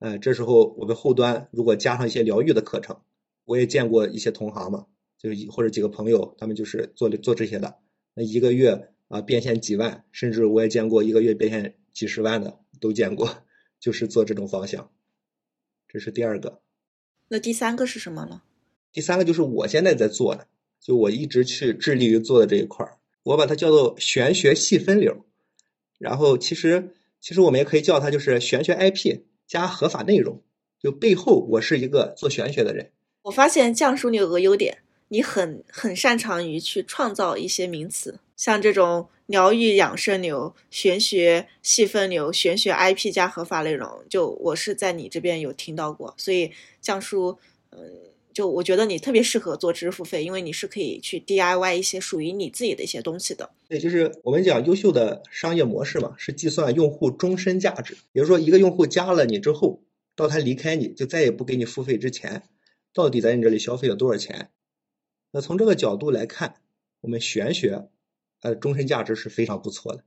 [0.00, 3.00] 哎，这时候我们后端如果加上一些疗愈的课程，
[3.44, 7.78] 我也见过一些同行嘛，就是或者几个朋友，他们就是做做这些的，
[8.14, 13.44] 那一个月啊变现几万，甚至我也见过一个月变现几十万的，都见过，
[13.78, 14.90] 就是做这种方向。
[15.86, 16.60] 这是第二个。
[17.28, 18.42] 那第三个是什么呢？
[18.92, 20.48] 第三个就是我现在在做的，
[20.84, 22.98] 就我一直去致力于做的这一块儿。
[23.22, 25.24] 我把它叫做玄学细分流，
[25.98, 26.90] 然后其实
[27.22, 30.42] 其实我们也可以叫它就是玄学 IP 加合法内容，
[30.78, 32.90] 就背后我是一个做玄学的人。
[33.22, 34.76] 我发现降叔你有个优点，
[35.08, 47.38] 你很很擅长于去创造一些名词，像这种疗愈养生流、玄学细分流、玄学 IP 加合法内容，就我是在你这边有听到过，所以降叔，
[47.70, 47.78] 嗯。
[48.34, 53.48] 就我觉得你特别适合做知识付费，因为你是可以去 DIY 一些属于你自己的一些东西的。
[53.68, 57.96] 对，就是我们讲优秀的商业模式嘛，是计算用户终身价值。
[58.12, 59.84] 比如说，一个用户加了你之后，
[60.16, 62.42] 到他离开你就再也不给你付费之前，
[62.92, 64.50] 到底在你这里消费了多少钱？
[65.30, 66.56] 那从这个角度来看，
[67.00, 67.88] 我们玄学，
[68.42, 70.02] 呃，终身价值是非常不错的。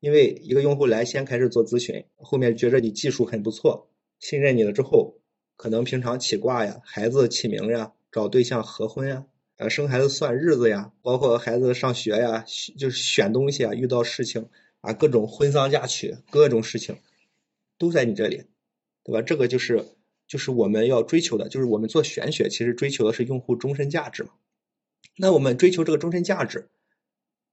[0.00, 5.19] 因为一个用户来先开始做咨询，后面觉着你技术很不错，信任你了之后。
[5.60, 9.26] 可能平常起卦呀，孩子起名呀，找对象合婚呀，
[9.58, 12.46] 呃，生孩子算日子呀，包括孩子上学呀，
[12.78, 14.48] 就是选东西啊，遇到事情
[14.80, 16.96] 啊，各种婚丧嫁娶，各种事情
[17.76, 18.44] 都在你这里，
[19.04, 19.20] 对吧？
[19.20, 19.84] 这个就是
[20.26, 24.30] 就是我们要追求的，就是我们做玄学，其实追求的是用户终身价值嘛。
[25.18, 26.70] 那我们追求这个终身价值，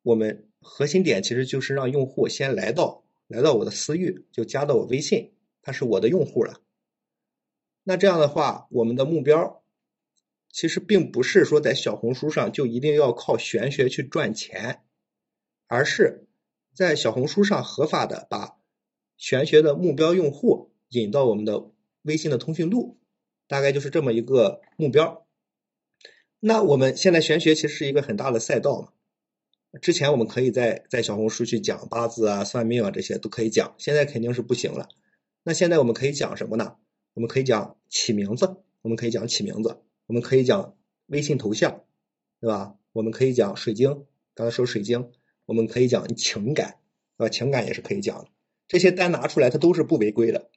[0.01, 6.61] 我们核心点其实就是让用户先来到来到我的私域，就加到我微信，他是我的用户了。
[7.89, 9.63] 那这样的话，我们的目标
[10.51, 14.81] 其实并不是说在小红书上就一定要靠玄学去赚钱，
[15.67, 16.27] 而是
[16.73, 18.57] 在小红书上合法的把
[19.15, 21.71] 玄学的目标用户引到我们的
[22.01, 22.99] 微信的通讯录，
[23.47, 25.25] 大概就是这么一个目标。
[26.41, 28.89] 那我们现在玄学其实是一个很大的赛道嘛，
[29.79, 34.89] 之前我们可以在在小红书去讲八字啊、算命啊这些都可以讲，现在肯定是不行了。
[35.43, 36.75] 那现在我们可以讲什么呢？
[37.17, 40.77] 我们可以讲起名字，我们可以讲起名字，我们可以讲
[41.07, 41.83] 微信头像，
[42.39, 42.75] 对吧？
[42.91, 45.09] 我们可以讲水晶，刚才说水晶，
[45.47, 46.75] 我们可以讲情感，
[47.17, 47.29] 对吧？
[47.29, 48.27] 情感也是可以讲的，
[48.67, 50.51] 这些单拿出来它都是不违规的。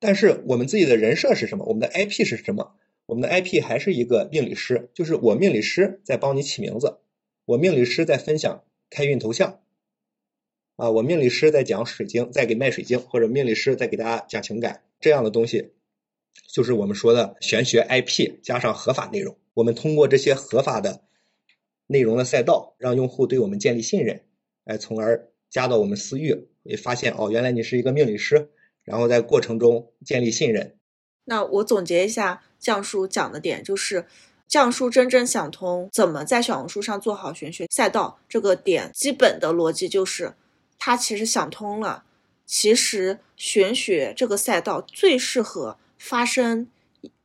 [0.00, 1.64] 但是我们自己的人设是什么？
[1.66, 2.74] 我们的 IP 是什么？
[3.06, 6.98] 我们的 IP 还是一个命理师，就是我命理师在帮你起名字，
[7.44, 9.60] 我命理师在分享开运头像，
[10.74, 14.82] 啊，我命理师在讲水晶，在给卖水晶，或者命理师在给大家讲情感。
[15.00, 15.72] 这样的东西，
[16.52, 19.36] 就是我们说的玄学 IP 加上合法内容。
[19.54, 21.02] 我们通过这些合法的
[21.86, 24.22] 内容的赛道，让用户对我们建立信任，
[24.64, 28.50] 哎，从而加到我们私域，会发现哦，原来你是一个命理师，
[28.84, 30.76] 然后在过程中建立信任。
[31.24, 34.06] 那我总结一下，降叔讲的点就是，
[34.46, 40.34] 降叔真正想通怎么在小红书上做好玄学赛道这个点，基本的逻辑就是，
[40.78, 42.04] 他其实想通了。
[42.48, 46.66] 其实玄学这个赛道最适合发生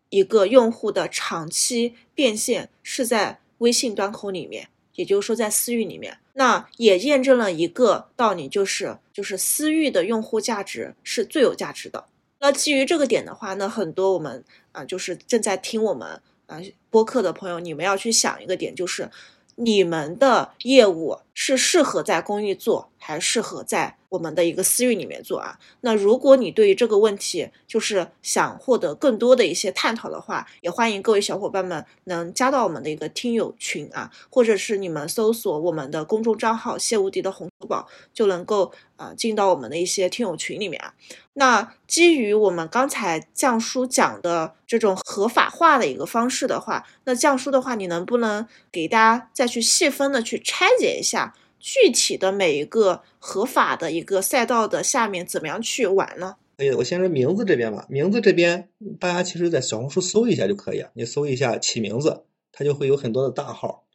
[0.10, 12.06] 一个用户的长期变现，是在微信端口里面，也就是说在私域里面，那也验证了一个道理，就是就是私域的用户价值是最有价值的。
[12.40, 16.60] 那基于这个点的话，那很多我们啊，就是正在听我们啊
[16.90, 19.10] 播客的朋友，你们要去想一个点，就是
[19.56, 23.98] 你们的业务是适合在公寓做，还适合在？
[24.14, 40.94] 我们的一个私域里面做啊，那如果你对于这个问题就是想获得更多的一些探讨的话，也欢迎各位小伙伴们能加到我们的一个听友群啊，或者是你们搜索我们的公众账号谢无敌的红书宝，就能够啊进到我们的一些听友群里面啊。
[41.34, 51.34] 那基于我们刚才降叔讲的这种合法化的一个方式的话，那降叔的话，你能不能给大家再去细分的去拆解一下？
[51.64, 56.36] 具体的每一个合法的一个赛道的下面怎么样去玩呢？
[56.58, 57.88] 可以，我先说名字这边吧。
[57.90, 58.68] 名字这边
[59.00, 63.88] 大家其实在小红书搜一下就可以，你搜一下起名字，它就会有很多的大号。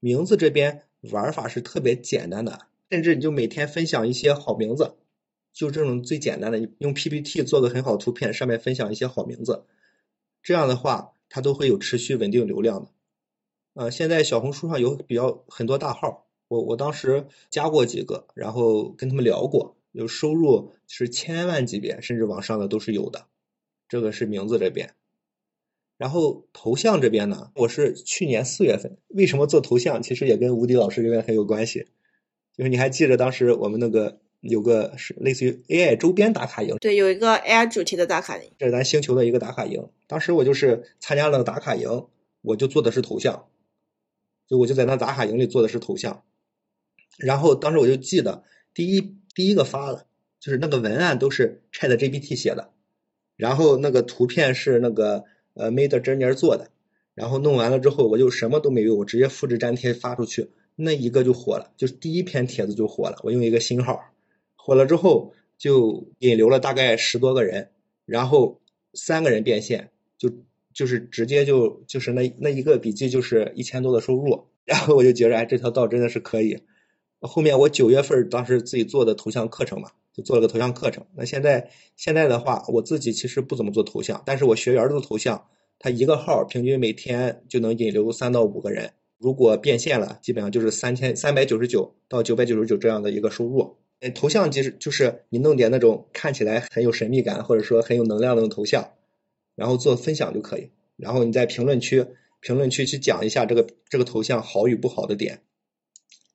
[0.00, 4.96] 名字这边玩法是特别简单的，甚至你就每天分享一些好名字，
[5.54, 9.64] 就这种最简单的，用 PPT 做个很好图片，上面分享一些好名字，
[10.42, 12.90] 这样的话它都会有持续稳定流量的。
[13.72, 16.27] 呃，现在小红书上有比较很多大号。
[16.48, 23.26] 我我当时加过几个，然后跟他们聊过，有收入是千万级别，甚至往上的都是有的。
[23.88, 24.94] 这个是名字这边，
[25.96, 30.02] 然后头像这边呢，我是去年四月份，为什么做头像？
[30.02, 31.86] 其实也跟吴迪老师这边很有关系。
[32.56, 39.88] 就是你还记得当时我们那个有个是类似于 AI 周边打卡营，对，有一个 AI 主题的打卡营，这是咱星球的一个打卡营。
[40.06, 42.06] 当时我就是参加了打卡营，
[42.42, 43.48] 我就做的是头像，
[44.46, 46.24] 就我就在那打卡营里做的是头像。
[47.18, 50.06] 然后当时我就记得第一第一个发的，
[50.40, 52.70] 就是那个文案都是 Chat GPT 写的，
[53.36, 56.70] 然后那个图片是那个呃 Made Journey 做的，
[57.14, 63.18] 然后弄完了之后我就什么都没有，我直接复制粘贴发出去，那一个就火了，就是第一篇帖子就火了。
[63.24, 64.00] 我用一个新号，
[64.54, 67.70] 火了之后就引流了大概十多个人，
[68.06, 68.60] 然后
[68.94, 70.30] 三个人变现，就
[70.72, 76.62] 就是直接就就是那那一个笔记就是一千多的收入， 然后我就觉得哎这条道真的是可以。
[77.20, 81.04] 后面我九月份当时自己做的头像课程嘛，就做了个头像课程。
[81.16, 85.46] 那现在现在的话，我自己其实不怎么做头像，但是我学员的头像，
[85.78, 88.92] 他一个号平均每天就能引流三到五个人。
[89.18, 93.76] 如果变现了，基本上就是三千三百九十九到九百九十九这样的一个收入。
[93.98, 98.92] 哎，头像其实就是你弄点那种看起来很有神秘感，或者说很有能量的头像，
[99.56, 100.70] 然后做分享就可以。
[100.96, 102.06] 然后你在评论区
[102.40, 105.40] 评论区去讲一下这个这个头像好与不好的点。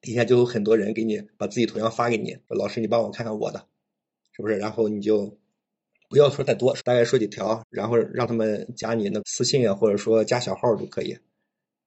[0.03, 3.65] 底下就有很多人给你把自己头像发给你，说老师你帮我看看我的，
[4.33, 4.57] 是不是？
[4.57, 5.39] 然后你就
[6.09, 11.17] 不要说太多，大概说几条，然后让他们加你那私信啊，或者说加小号都可以。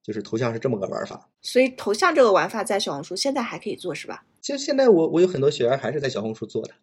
[0.03, 1.29] 就是头像是这么个玩法。
[1.43, 4.25] 所以头像这个玩法在小红书现在还可以做是吧？
[4.41, 6.75] 其实现在我我有很多学员还是在小红书做的，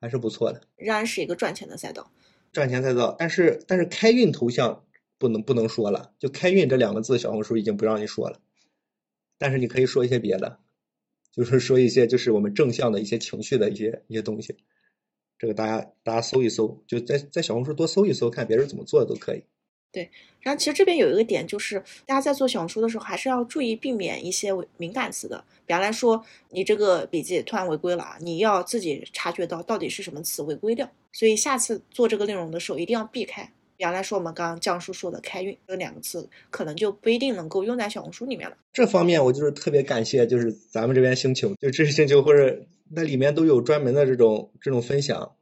[0.00, 0.62] 还是不错的。
[0.76, 2.10] 仍然是一个赚钱的赛道。
[2.52, 4.82] 赚钱赛道，但是但是开运头像
[5.18, 8.40] 不能不能说了，就开运这两个字，小红书已经不让你说了。
[9.36, 10.58] 但是你可以说一些别的。
[11.34, 14.54] 就是说一些就是我们正向的一些情绪的一些一些东西，
[15.38, 19.42] 这个大家大家搜一搜，就在在小红书多搜一搜，看别人怎么做的都可以。
[19.90, 25.44] 对，然后其实这边有一个点，就是大家在做小红书的时候，还是要注意避免一些敏感词的。
[25.66, 33.52] 比方来说，你这个笔记突然违规了啊，你要自己察觉到到底是什么词违规掉，所以下次做这个内容的时候一定要避开。
[33.76, 38.56] 比方来说，我们刚刚江叔说的“开运”这两个字，可能就不一定能够用在小红书里面了。
[38.72, 45.32] 这方面我就是特别感谢，就是咱们这边星球，就知识星球或者那里面都有专门的这种这种分享，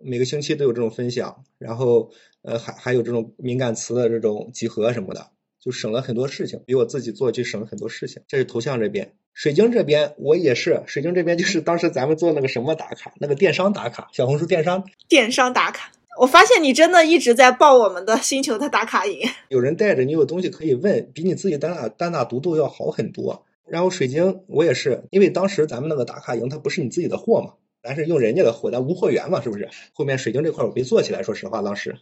[0.00, 8.22] 每个星期都有这种分享，然后呃还还有这种敏感词的这种集合什么的，就省了很多事情，比我自己做就省了很多事情。
[8.28, 15.90] 这是头像这边，水晶这边我也是，水晶这边就是当时咱们做那个什么打卡，那个电商打卡，小红书电商电商打卡。
[16.20, 23.46] 我发现你真的一直在报我们的星球的打卡营，有人带着你，有东西可以问，比你自己单打单打独斗要好很多。
[23.66, 29.70] 然后水晶我也是，因为当时咱们那个打卡营它不是你自己的货嘛，咱是用人家的货，咱无货源嘛，是不是？
[29.94, 31.96] 后面水晶这块我没做起来，说实话当时，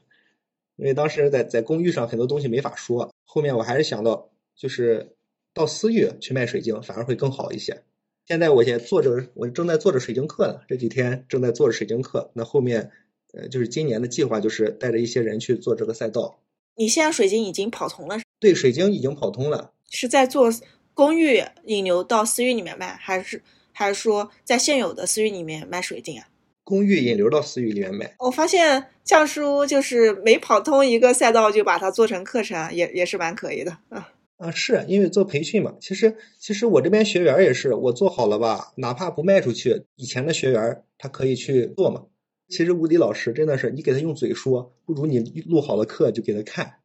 [0.75, 5.15] 因为当时在在公寓上很多东西没法说，后面我还是想到就是
[5.55, 7.85] 到私域去卖水晶，反而会更好一些。
[8.27, 12.91] 现在我现做着，我正在做着水晶课呢，这几天正在做着水晶课，那后面。
[13.33, 16.41] 呃，就是今年的计划就是带着一些人去做这个赛道。
[16.77, 18.19] 你现在水晶已经跑通了？
[18.39, 19.73] 对，水晶已经跑通了。
[19.91, 20.53] 是在做
[20.95, 26.29] 公寓引流到私域里面卖，还是还是说在现有的私域里面卖水晶啊？
[26.65, 28.15] 公寓引流到私域里面卖。
[28.19, 34.13] 我发现匠叔就是每跑通一个赛道就把它做成课程，也也是蛮可以的啊。
[34.37, 35.75] 啊，是因为做培训嘛。
[35.81, 42.05] 其实其实我这边学员也是，我做好了吧，哪怕不卖出去，以前的学员他可以去做嘛。
[42.49, 46.81] 其实吴迪老师真的是，你给他用嘴说，不如你录好了课就给他看，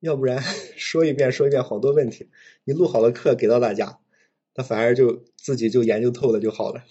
[0.00, 0.42] 要不然
[0.76, 2.28] 说一遍说一遍好多问题，
[2.64, 3.98] 你录好了课给到大家，
[4.54, 6.84] 他反而就自己就研究透了就好了。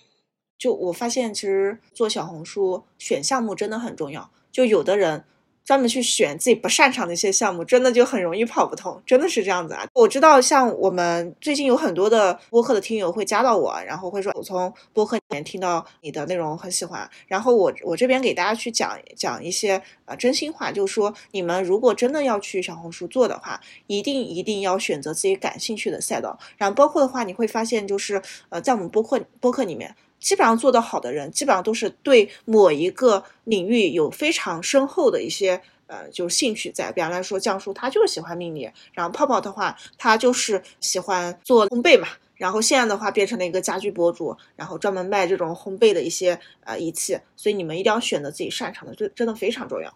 [0.57, 4.31] 就我发现，其实做小红书选项目真的很重要。
[4.51, 5.23] 就有的人。
[5.67, 9.85] 专门去选自己不擅长的一些项目，真的就很容易跑不通，真的是这样子啊！
[9.93, 26.39] 我知道，像我们最近有很多的播客的听友会加到我，然后会说，我从播客里面听到你的内容很喜欢，然后我我这边给大家去讲讲一些呃真心话，就是说你们如果真的要去小红书做的话，一定一定要选择自己感兴趣的赛道。
[26.55, 29.93] 然后包括的话，你会发现就是呃，在我们播客播客里面。
[30.19, 36.91] 基本上做得好的人，基本上都是对某一个领域有非常深厚的一些呃，就是兴趣在。
[36.91, 42.07] 比方来说，江叔他就是喜欢命理，然后泡泡的话，他就是喜欢做烘焙嘛。
[42.35, 47.17] 然后现在的话，变成了一个家居博主，然后专门卖这种烘焙的一些呃仪器。
[47.35, 49.91] 所以你们一定要选择自己擅长的，这真的非常重要。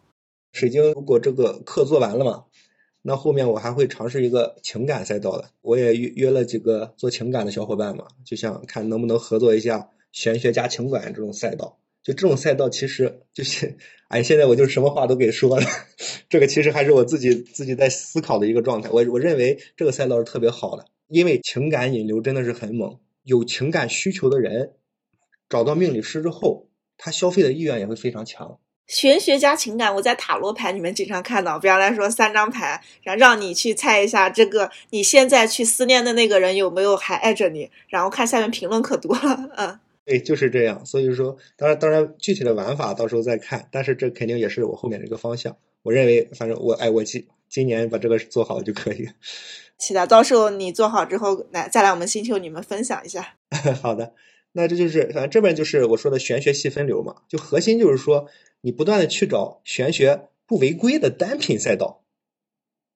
[0.54, 2.46] 水晶，如果这个课做完了嘛，
[3.04, 5.50] 那后面我还会尝试一个情感赛道的。
[5.62, 9.90] 我也约约了几个做情感的小伙伴嘛，就想看能不能合作一下。
[10.12, 13.78] 玄学加情感这种赛道，就这种赛道其实就是，
[14.10, 15.66] 哎，现在我就什么话都给说了。
[16.30, 18.90] 这个其实还是我自己自己在思考的一个状态。
[18.90, 23.00] 我我认为这个赛道是特别好的，因为情感引流真的是很猛。
[23.24, 24.72] 有情感需求的人
[25.48, 28.58] 找到命理师之后，他消费的意愿也会非常强。
[28.88, 39.80] 玄学加情感，我在塔罗牌里面经常看到，比方来说三张牌，然后让你去猜一下这个你现在去思念的那个人有没有还爱着你，然后看下面评论可多了，嗯。
[40.04, 40.86] 对，就是这样。
[40.86, 43.70] 所以说，当然，当然，具体的玩法到时候再看。
[43.72, 45.58] 但是这肯定也是我后面的一个方向。
[45.84, 49.08] 我认为，反正我哎，我今今年把这个做好就可以。
[49.78, 53.36] 期待到时候你做好之后来再来我们星球，你们分享一下。
[53.82, 54.14] 好的，
[54.52, 58.28] 那这就是反正这边就是我说的玄学细分流嘛，就核心就是说
[58.62, 62.04] 你不断的去找玄学不违规的单品赛道，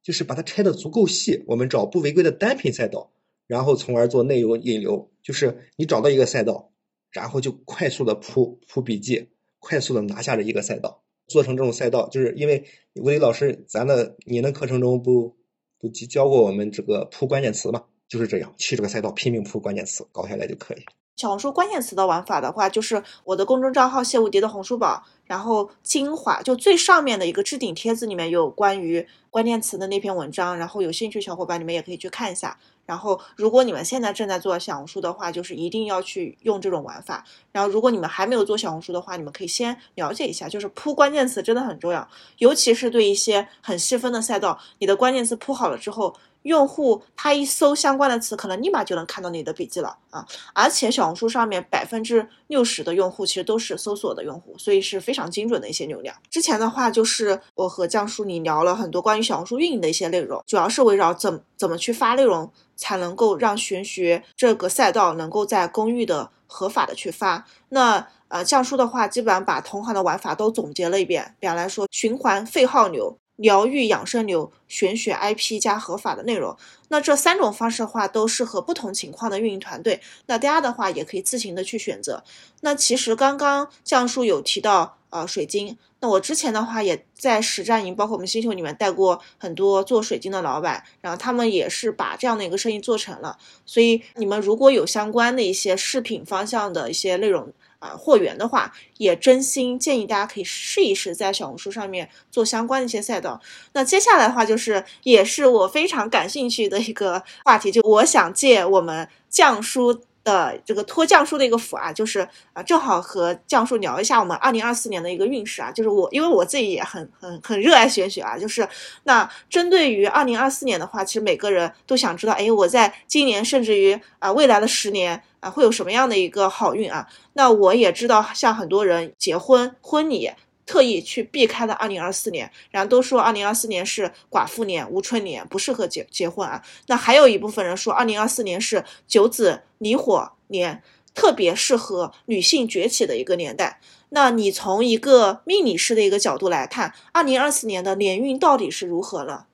[0.03, 1.43] 就是把它拆的足够细。
[1.47, 3.11] 我们找不违规的单品赛道，
[3.47, 5.11] 然后从而做内容引流。
[5.23, 6.71] 就是你找到一个赛道。
[7.15, 15.37] 然后就快速的铺铺笔记，快速的拿下这一个赛道，做成这种赛道，就是因为吴磊老师，咱的您的课程中不
[15.79, 17.85] 不教过我们这个铺关键词嘛？
[18.09, 20.79] 就是这样，去这个赛道拼命铺关键词，搞下来就可以。
[21.15, 32.59] 小红书关键词的玩法的话，就是我的公众账号谢无敌的红书宝，然后精华就最上面的一个置顶帖子里面有关于关键词的那篇文章，然后有兴趣小伙伴你们也可以去看一下。
[32.85, 37.25] 然后，如果你们现在正在做小红书的话，就是一定要去用这种玩法。
[37.51, 42.07] 然后，如果你们还没有做小红书的话，你们可以先了解一下，就是铺关键词真的很重要，
[42.37, 46.15] 尤其是对一些很细分的赛道，你的关键词铺好了之后。
[46.45, 50.25] 用户他一搜相关的词，可能立马就能看到你的笔记了啊！
[50.53, 56.15] 而且小红书上面百分之六十的用户其实都是搜索的用户，所以是非常精准的一些流量。
[56.29, 67.45] 之前的话就是我和江叔你聊了很多关于小红书运营的一些内容，主要是围绕怎怎么去发内容才能够让玄学这个赛道能够在公域的合法的去发。
[67.69, 73.17] 那呃，江叔的话基本上把同行的玩法都总结了一遍，比方来说循环费号流。
[73.35, 76.55] 疗愈养生流、玄学 IP 加合法的内容，
[76.89, 79.99] 那这三种方式的话都适合不同情况的运营团队。
[80.27, 82.23] 那大家的话也可以自行的去选择。
[82.61, 93.37] 那其实刚刚降叔有提到呃水晶，那我之前的话也在实战营，包括我们星球里面带过很多做水晶的老板，然后他们也是把这样的一个生意做成了。
[93.65, 103.41] 所以你们如果有相关的一些饰品方向的一些内容，啊，货源的话，也真心建议大家可以试一试，在小红书上面做相关的一些赛道。
[103.73, 110.01] 那接下来的话，就是也是我非常感兴趣的一个话题，就我想借我们降书。
[110.25, 115.71] 的这个托降叔的一个福啊，就是啊，正好和降叔聊一下我们二零二四年的一个运势啊。
[115.71, 118.37] 就是我，因为我自己也很很很热爱玄学啊。
[118.37, 118.67] 就是
[119.03, 127.07] 那针对于二零二四年的话，其实每个人都想知道，哎，我在今年甚至于啊未来的十年啊会有什么样的一个好运啊？
[127.33, 130.31] 那我也知道，像很多人结婚婚礼。
[130.65, 136.63] 特意去避开了二零二四年，然后都说二零二四年是寡妇年、无春年，不适合结结婚啊。
[136.87, 140.81] 那还有一部分人说二零二四年是九子离火年，
[141.13, 143.79] 特别适合女性崛起的一个年代。
[144.09, 149.45] 那你从一个命理师的一个角度来看，二零二四年的年运到底是如何呢？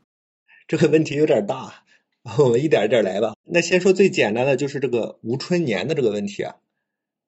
[0.68, 1.84] 这个问题有点大，
[2.38, 3.34] 我们一点一点来吧。
[3.43, 6.55] 那先说最简单的，就是这个无春年的这个问题啊。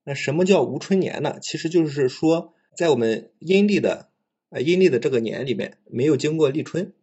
[0.05, 1.39] 那什么叫无春年呢？
[1.41, 2.53] 其实就是说。
[2.75, 4.09] 在我们阴历的
[4.49, 6.93] 呃阴历的这个年里面，没有经过立春，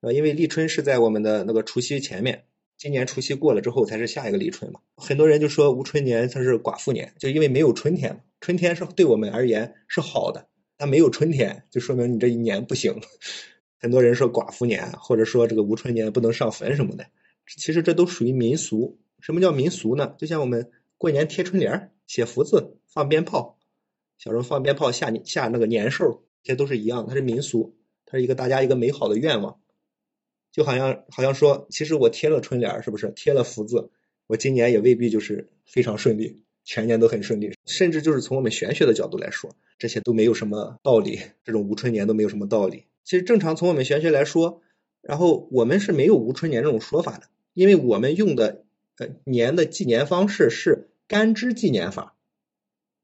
[0.00, 2.44] 呃，因为立春是在我们的那个除夕前面，
[2.76, 4.80] 今年除夕过了之后才是下一个立春嘛。
[4.96, 8.20] 很多人就说无春年它是寡妇年，就因为没有春天嘛。
[8.40, 10.48] 春天是对我们而言是好的，
[10.78, 13.00] 它没有春天就说明你这一年不行。
[13.78, 17.06] 很多人说寡妇年，或者说这个无春年不能上坟什么的，
[17.56, 18.98] 其实这都属于民俗。
[19.20, 20.14] 什么叫民俗呢？
[20.18, 23.58] 就像我们过年贴春联、写福字、放鞭炮，
[24.22, 27.74] 小时候放鞭炮下下那个年兽，这些都是一样，它是民俗，
[28.06, 29.58] 它是一个大家一个美好的愿望。
[30.52, 33.90] 就好像好像说，其实我贴了春联，是不是贴了福字？
[34.28, 37.52] 我今年也未必就是非常顺利，全年都很顺利。
[37.66, 41.18] 甚至就是从我们玄学的角度来说，这些都没有什么道理。
[41.42, 42.84] 这种无春年都没有什么道理。
[43.02, 44.62] 其实正常从我们玄学来说，
[45.00, 48.62] 然后我们是没有无春年这种说法的，因为我们用的
[48.98, 52.14] 呃年的纪年方式是干支纪年法。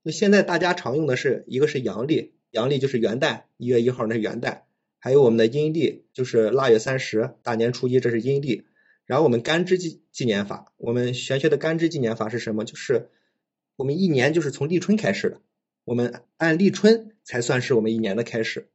[0.08, 4.62] 就现在大家常用的是一个是阳历，阳历就是元旦，一月一号那是元旦。
[4.98, 8.64] 还有我们的阴历，就是腊月三十，大年初一，这是阴历。
[9.04, 12.64] 然后我们干支纪纪年法，我们玄学的干支纪年法是什么？
[12.64, 13.10] 就是
[13.76, 15.42] 我们一年就是从立春开始的，
[15.84, 18.70] 我们按立春才算是我们一年的开始。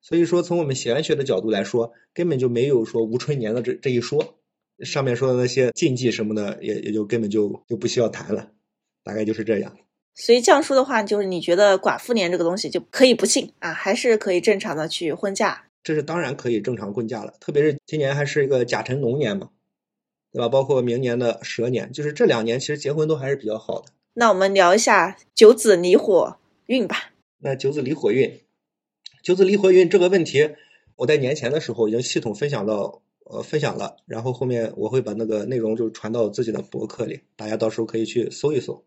[0.00, 4.38] 所以说，从我们玄学的角度来说，根本就没有说无春年的这这一说。
[4.84, 8.52] 上面说的那些禁忌什么的，也也就根本就就不需要谈了。
[9.02, 9.76] 大概就是这样。
[10.20, 15.66] 所以降书的话，就是你觉得寡妇年这个东西就可以不信啊，还是可以正常的去婚嫁？
[15.84, 19.50] 这是当然可以正常婚嫁了，特别是今年还是一个甲辰龙年嘛，
[20.32, 20.48] 对吧？
[20.48, 23.92] 包括明年的蛇年，就是这两年其实结婚都还是比较好的。
[24.14, 27.12] 那我们聊一下九子离火运吧。
[27.38, 28.40] 那九子离火运，
[29.22, 30.50] 九子离火运这个问题，
[30.96, 38.84] 我在年前的时候已经系统分享到呃分享了，然后后面我会把那个内容就传到自己的博客里，大家到时候可以去搜一搜。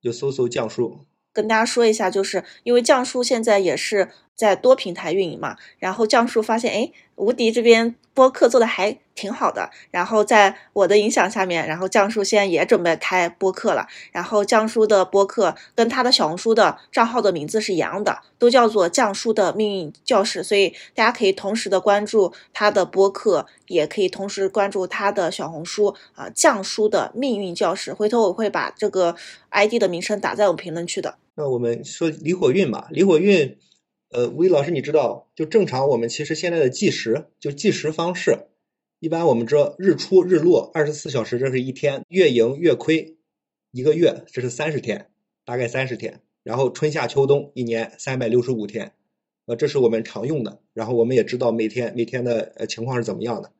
[0.00, 8.98] 就搜搜降书，跟大家说一下，就是因为降书现在也是在多平台运营嘛，然后降叔发现，哎，无敌这边播客做的还。
[9.16, 13.86] 挺好的，然后在我的影响下面，然后降叔现在也准备开播客了。
[14.12, 20.44] 然后降叔的播客跟他的小红书的账号的名字是一样的，都叫做降叔的命运教室。
[20.44, 27.94] 所以大家可以同时的关注他的播客，也可以同时关注他的小红书啊，降叔的命运教室。
[27.94, 29.16] 回头我会把这个
[29.48, 31.16] ID 的名称打在我们评论区的。
[31.36, 33.56] 那我们说离火运嘛，离火运，
[34.16, 38.46] 呃，吴毅老师，你知道，就正常我们其实现在的计时，就计时方式。
[38.98, 43.18] 一般我们知道日出日落二十四小时，这是一天；月盈月亏
[43.72, 45.10] 一个月，这是三十天，
[45.44, 46.22] 大概三十天。
[46.42, 48.92] 然后春夏秋冬一年三百六十五天，
[49.44, 50.60] 呃，这是我们常用的。
[50.72, 53.52] 然后我们也知道每天每天的呃情况是怎么样的。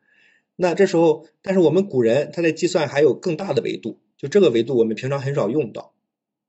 [0.56, 5.92] 那这时候，但是我们古人他在计算还有更大的维度，就这个维度我们平常很少用到，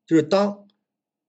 [0.06, 0.66] 就是当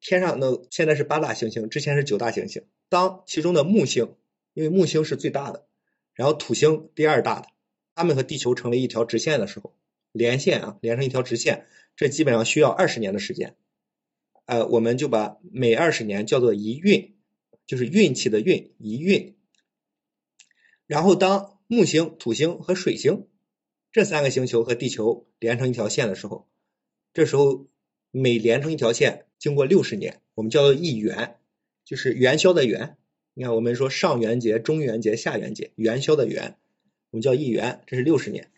[0.02, 4.16] 天上那现在是八大行星，之前是九大行星，当其中的木星，
[4.54, 5.68] 因为木星是最大的。
[6.14, 7.48] 然后土星第二大的，
[7.96, 9.76] 它们和地球成为一条直线的时候，
[10.12, 13.56] 连线啊，连成一条直线，这基本上需要二十年的时间。
[14.46, 17.16] 呃，我们就把每二十年叫做一运，
[17.68, 19.38] 就是运气的运，一运。
[20.88, 23.28] 然后当木星、土星和水星
[23.92, 26.50] 这三个星球和地球连成一条线的时候，
[27.14, 27.68] 这时候
[28.12, 31.36] 每连成一条线，经过六十年，我们叫做一元，
[31.86, 32.98] 就是元宵的元。
[33.36, 36.58] 你看，我们说上元节、中元节、下元节，元宵的元，
[37.12, 38.50] 我们叫一元，这是六十年。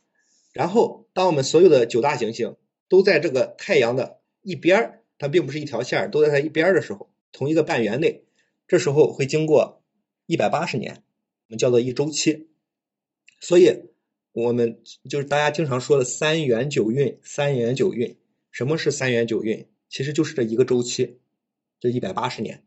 [0.53, 2.55] 然后，当我们所有的九大行星
[2.89, 8.23] 都在这个太阳的一边儿，它并不是一条线儿，都在它一边儿的时候，同一个半圆内，
[8.67, 9.83] 这时候会经过
[10.25, 11.03] 一百八十年，
[11.47, 12.47] 我们叫做一周期。
[13.39, 13.83] 所以，
[14.31, 18.15] 我们就是大家经常说的三元九运，三元九运。
[18.51, 19.65] 什么是三元九运？
[19.89, 21.17] 其实就是这一个周期，
[21.79, 22.63] 这一百八十年。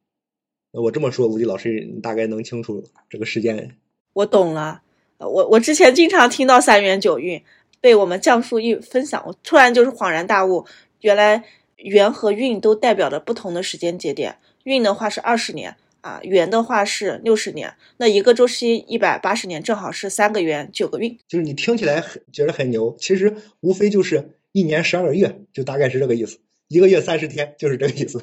[0.72, 3.76] 那我这么说，吴迪老师，你大概能清楚这个时间。
[4.12, 4.82] 我懂了，
[5.18, 7.42] 我我之前经常听到三元九运，
[7.80, 10.66] 被我们降叔一分享，我突然就是恍然大悟，
[11.00, 11.44] 原来
[11.76, 14.38] 元和运都代表着不同的时间节点。
[14.64, 21.18] 运的话是二十年啊，元的话是六十年，那一个周期一百八十年，正好是三个元九个运。
[21.28, 26.38] 就是你听起来很觉得很牛，其实无非就是一年十二个月，就大概是这个意思。
[26.68, 28.20] 一个月三十天，就是这个意思，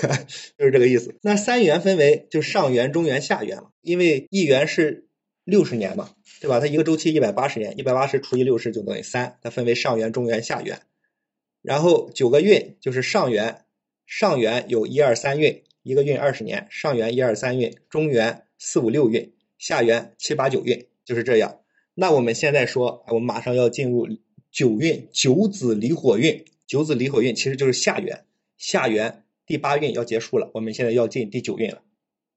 [0.56, 1.14] 就是这个意思。
[1.20, 5.06] 那三元分为就上元、中元、下元嘛，因为一元是
[5.44, 6.60] 六十年嘛，对吧？
[6.60, 10.80] 它一个周期一百八十年，一百八十除以六十就等于三，它分为上元、中元、下元。
[11.60, 13.66] 然后九个运就是上元，
[14.06, 21.60] 上元有一二三运，一个运二十年，上元一二三运，中元四五六运，下元七八九运，就是这样。
[21.94, 24.08] 那我们现在说，我们马上要进入
[24.56, 26.46] 九运，九子离火运。
[26.66, 28.24] 九子离火运其实就是下元，
[28.56, 31.82] 下元第八运要结束了，我们现在要进第九运了。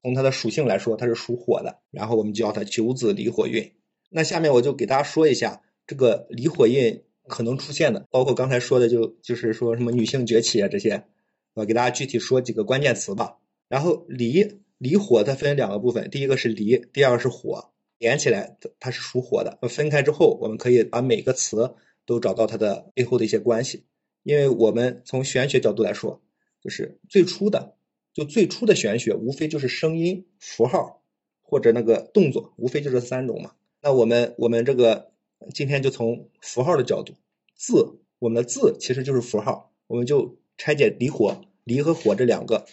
[0.02, 3.72] 从它的属性来说，它是属火的，然后我们叫它九子离火运。
[4.10, 11.06] 那下面我就给大家说一下这个离火运可能出现的，包括刚才说的就就是说什么女性崛起啊这些，
[11.54, 13.38] 我给大家具体说几个关键词吧。
[13.70, 19.58] 然后离离火它分两个部分，第一个是离，第二个是火，连起来它是属火的。
[19.70, 21.76] 分开之后，我们可以把每个词
[22.10, 23.84] 都找到它的背后的一些关系，
[24.24, 26.24] 因为我们从玄学角度来说，
[26.60, 27.76] 就是最初的
[28.16, 31.04] 就最初的玄学，无非就是声音、符号
[31.44, 33.54] 或者那个动作，无非就这三种嘛。
[33.80, 35.12] 那我们我们这个
[35.54, 37.14] 今天就从符号的角度，
[37.56, 42.66] 字，我们的字其实就是符号，我们就拆解离火，离和火这两个，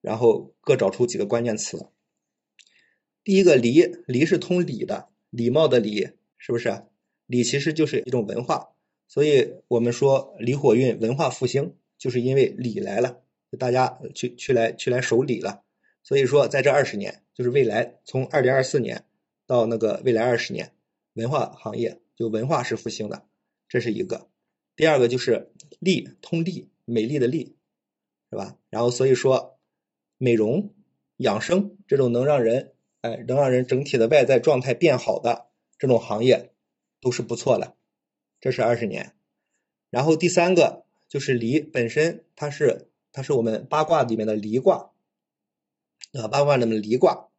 [0.00, 1.88] 然后各找出几个关键词。
[3.24, 6.84] 第一个离，离是通礼的，礼貌的礼，是不是？
[7.26, 8.73] 礼其实就是一种文化，
[9.06, 13.20] 所以我们说离火运文化复兴，就是因为礼来了，
[13.58, 15.62] 大家去去来去来守礼了。
[16.02, 19.04] 所以说在这二十年，就是未来从二零二四年。
[19.46, 20.72] 到那个未来二十年，
[21.12, 23.26] 文化行业就文化是复兴的，
[23.68, 24.30] 这是一个。
[24.74, 27.54] 第二个就是丽，通丽，美丽的丽，
[28.30, 28.56] 是吧？
[28.70, 29.58] 然后所以说，
[30.16, 30.72] 美容、
[31.18, 35.48] 养生这种能让人哎能让人整体的外在状态变好的
[35.78, 36.54] 这种行业
[37.02, 37.76] 都是不错的，
[38.44, 39.14] 这是二十年。
[39.88, 44.90] 然后第三个就是离本身，它是它是我们八卦里面的离卦
[46.12, 47.30] 啊，八卦里面的离卦。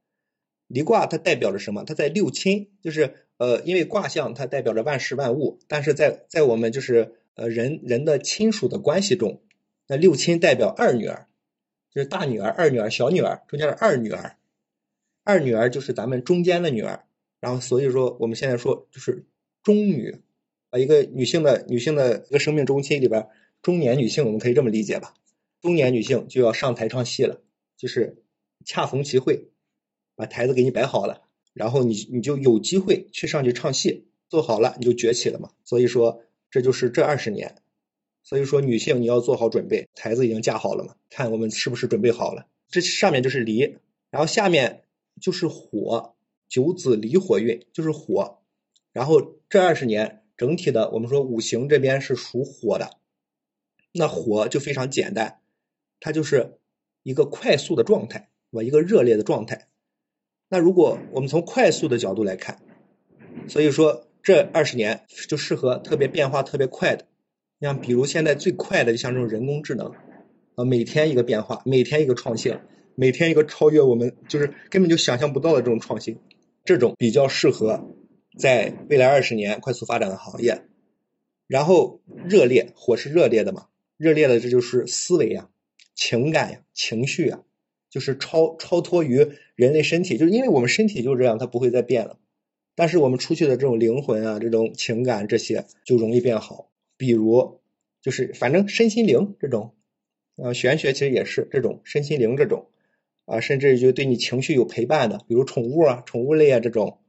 [0.66, 1.84] 离卦它代表着什么？
[1.84, 9.44] 它在六亲，就是呃，因为卦象它代表着万事万物，但是在在我们就是呃人人的亲属的关系中，
[9.86, 11.28] 那六亲代表二女儿，
[11.94, 14.38] 就是大女儿、二女儿、小女儿，中间的二女儿，
[15.24, 17.06] 二女儿就是咱们中间的女儿，
[17.40, 19.28] 然后所以说我们现在说就是
[19.62, 20.20] 中女，
[20.78, 23.28] 一个女性的女性的一个生命周期里边，
[23.62, 25.14] 中年女性我们可以这么理解吧，
[25.62, 27.42] 中年女性就要上台唱戏了，
[27.78, 28.24] 就是
[28.66, 29.50] 恰逢其会。
[30.18, 35.50] 把台子给你摆好了，然后你你就有机会去上去唱戏，做好了你就崛起了嘛。
[35.66, 37.56] 所以说这就是这二十年，
[38.24, 42.48] 所以说女性你要做好准备，台子已经架好了嘛，看我们是不是准备好了。
[42.70, 43.76] 这上面就是离，
[44.10, 44.84] 然后下面
[45.20, 46.16] 就是火，
[46.48, 48.40] 九子离火运就是火，
[48.94, 52.92] 然后这二十年整体的我们说五行这边是属火的，
[53.94, 55.40] 那火就非常简单，
[56.00, 56.60] 它就是
[57.04, 58.64] 一个快速的状态，对吧？
[58.64, 59.68] 一个热烈的状态。
[60.50, 62.62] 那如果我们从快速的角度来看，
[63.48, 67.08] 所以说这二十年就适合特别变化特别快的，
[67.62, 69.94] 像比如现在最快的，就像这种人工智能，
[70.56, 72.60] 啊，每天一个变化，每天一个创新，
[72.96, 76.20] 每天一个超越我们就是根本就想象不到的这种创新，
[76.64, 77.90] 这种比较适合
[78.38, 80.64] 在未来二十年快速发展的行业。
[81.48, 83.68] 然后热烈，火是热烈的嘛，
[83.98, 85.50] 热烈的这就是思维呀、
[85.94, 87.44] 情感呀、情绪啊。
[87.88, 89.26] 就是超超脱于
[89.56, 92.20] 人类身体，就是因为我们身体就这样，它不会再变了。
[92.76, 96.70] 但是我们出去的这种灵魂啊，这种情感这些就容易变好。
[96.98, 97.62] 比如，
[98.02, 99.76] 就是反正身心灵这种，
[100.36, 102.68] 啊，玄学其实也是这种身心灵这种，
[103.24, 107.00] 啊，甚至就对你情绪有陪伴的，比如宠物啊、宠物类啊这种，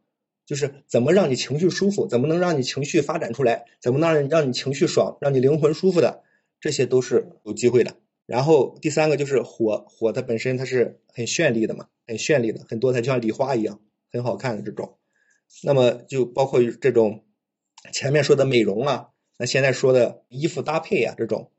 [0.47, 6.23] 就是怎么让你情绪舒服，怎么能让你情绪发展出来，怎么能让你情绪爽，让你灵魂舒服的，
[6.61, 7.97] 这些都是有机会的。
[8.25, 13.81] 然后第三个就是火，火它本身它是很绚丽的嘛，很绚丽的，很多它就像礼花一样，
[14.13, 14.97] 很好看的这种。
[15.63, 17.25] 那么就包括这种
[17.93, 21.51] 前面说的美容啊，那现在说的衣服搭配啊这种，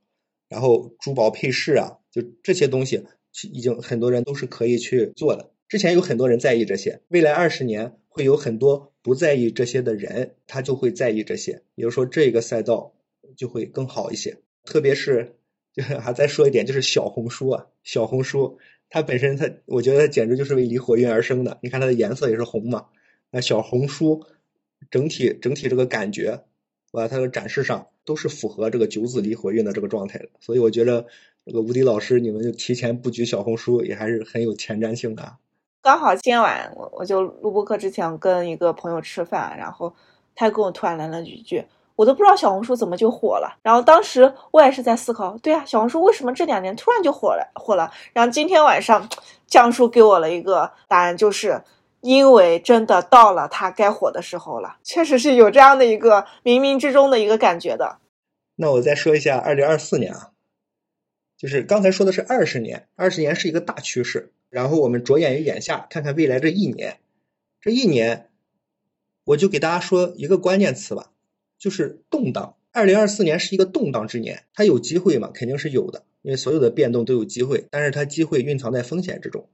[0.49, 3.05] 然后珠宝配饰啊，就这些东西
[3.51, 5.51] 已经很多人都是可以去做的。
[5.69, 12.95] 之前有很多人在意这些，未来二十年会有很多不在意这些的人，他就会在意这些，也就是说这个赛道
[13.35, 15.35] 就会更好一些，特别是
[15.73, 15.83] 就。
[15.83, 18.57] 还再说一点，就是小红书啊，小红书
[18.89, 21.59] 它本身它，我觉得它简直就是为离火运而生的。
[21.61, 22.87] 你看它的颜色也是红嘛，
[23.29, 24.25] 那小红书
[24.89, 26.43] 整体整体这个感觉，
[26.91, 30.29] 把它的展示上都是符合这个九子离火运的这个状态的。
[30.39, 31.05] 所以我觉得
[31.45, 35.37] 这个无敌老师，你们就提前布局小红书，也还是很有前瞻性的。
[35.87, 39.95] 刚好今晚我我就录播课之前跟一个朋友吃饭，然后
[40.35, 41.63] 他跟我突然来了几句。
[41.95, 47.89] 我都不知道小红书怎么就火了，然后当时我也是在思考，对啊，小红书为什么这两年突然就火了火了？
[48.11, 49.07] 然后今天晚上
[49.47, 51.63] 江叔给我了一个答案，就是
[52.01, 57.99] 因为真的到了它该火的时候了，确实是有这样的一个冥冥之中的一个感觉的。
[58.57, 60.31] 那我再说一下二零二四年啊，
[61.37, 66.99] 就是刚才说的是二十年，二十年是一个大趋势，然后我们着眼于眼下，看看未来这一年，
[67.61, 68.29] 这一年
[69.23, 71.11] 我就给大家说一个关键词吧。
[71.59, 75.31] 就是动荡，二零二四年是一个动荡之年，它有机会吗？
[75.33, 79.49] 肯定是有的，因为所有的变动都有机会，但是它机会蕴藏在风险之中。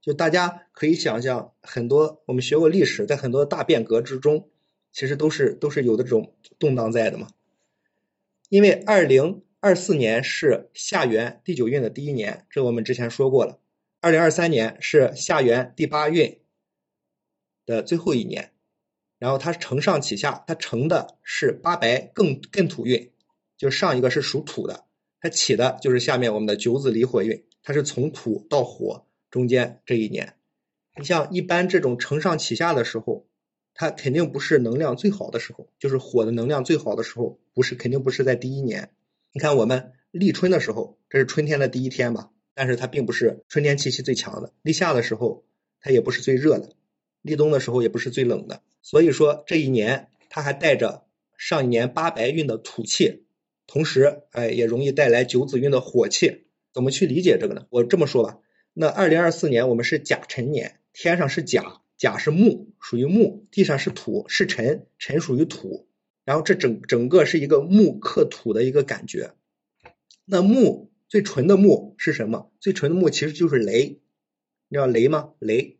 [0.00, 4.48] 就大家可以想象，很多我们学过历史，在很多大变革之中，
[4.92, 7.28] 其实都是都是有的这种动荡在的嘛。
[8.48, 13.58] 因为二零二四年是下元第九运的第一年，这我们之前说过了。
[14.02, 16.40] 二零二三年是下元第八运
[17.64, 18.50] 的最后一年，
[19.20, 23.12] 然后它承上启下，它承的是八白艮艮土运，
[23.56, 24.86] 就上一个是属土的，
[25.20, 30.34] 它起的就是下面我们的九子离火运，它是从土到火中间这一年。
[30.96, 33.26] 你像一般这种承上启下的时候。
[33.74, 38.90] 它肯定不是能量最好的时候，就是火的能量最好的时候，不是肯定不是在第一年。
[39.32, 42.31] 你看我们立春的时候，这是春天的第一天吧？
[42.54, 44.52] 但是它并不是春天气息最强的。
[44.62, 45.44] 立夏的时候，
[45.80, 46.70] 它也不是最热的；
[47.22, 48.62] 立冬的时候，也不是最冷的。
[48.82, 51.04] 所以说这一年它还带着
[51.36, 53.24] 上一年八白运的土气，
[53.66, 56.44] 同时哎也容易带来九子运的火气。
[56.72, 57.66] 怎么去理解这个呢？
[57.70, 58.38] 我这么说吧，
[58.72, 61.78] 那二零二四年我们是甲辰年，天上是甲。
[61.98, 65.86] 甲是木，属于木；地上是土，是辰，辰属于土。
[66.24, 69.34] 然后这整整个是一个木克土的一个感觉。
[70.24, 72.50] 那木最纯的木是什么？
[72.58, 74.00] 最纯的木其实就是雷，
[74.68, 75.34] 你知道雷吗？
[75.38, 75.76] 雷。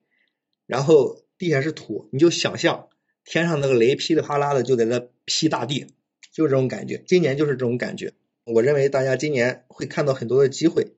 [0.66, 2.90] 然后地下是土，你就想象
[3.24, 5.86] 天上那个雷噼里啪啦的就在那劈大地，
[6.32, 7.02] 就是这种感觉。
[7.06, 8.12] 今年就是这种感觉。
[8.44, 10.92] 我认为大家今年会看到很多的机会，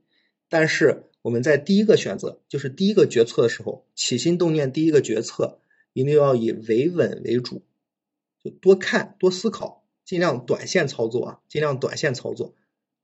[0.48, 1.04] 但是。
[1.22, 5.58] 我们在第一个选择，就是第一个决策的时候，起心动念，第一个决策
[5.94, 7.62] 一定要以维稳为主，
[8.42, 12.54] 就多看多思考，尽量短线操作啊，尽量短线操作，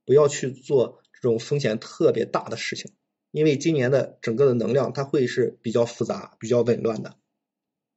[0.05, 2.91] 不要去做这种风险特别大的事情，
[3.31, 7.15] 因为今年的整个的能量它会是比较复杂、比较紊乱的，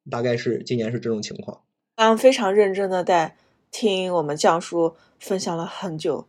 [0.09, 1.61] 大概是今年是这种情况。
[1.95, 3.37] 刚非常认真的在
[3.71, 6.27] 听我们教叔分享了很久。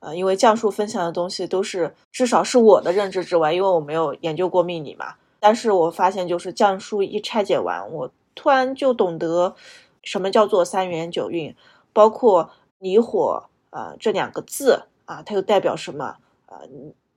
[0.00, 5.14] 呃，因为降叔分享的东西都是至少是我的认知之外，因为我没有研究过命理嘛。
[5.40, 9.56] 但是我发现，就是降叔一拆解完，我突然就懂得
[10.02, 11.56] 什么叫做三元九运，
[11.94, 16.18] 包括离火啊这两个字啊，它又代表什么？
[16.60, 16.68] 呃，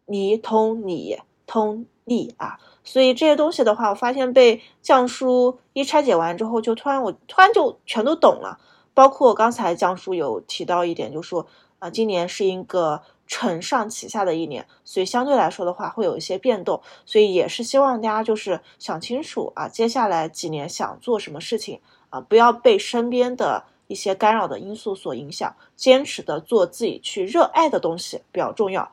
[0.05, 8.59] 离通你通利啊，所以这些东西的话，我发现被降叔一拆解完之后，就突然我突然就全都懂了。
[8.93, 11.47] 包括刚才降叔有提到一点，就说。
[11.79, 21.79] 啊，今年是一个承上启下的一年，所以相对来说的话会有一些变动，所以也是希望大家就是想清楚啊，接下来几年想做什么事情
[22.09, 28.91] 啊，不要被身边的一些干扰的因素所影响，坚持的做自己去热爱的东西比较重要。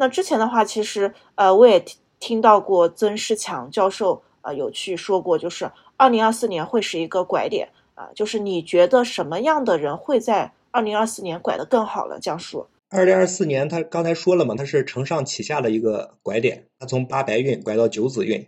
[0.00, 1.84] 那之前的话，其实呃我也
[2.18, 10.54] 听到过曾仕强教授啊有去说过，就是二零二四年会是一个拐点啊，就是你觉得什么样的人会在？
[10.72, 12.64] 二零二四年拐得更好了，江叔。
[12.90, 18.46] 二零二四年，他刚才说了嘛，他是承上启下的一个拐点，他从八白运拐到九子运。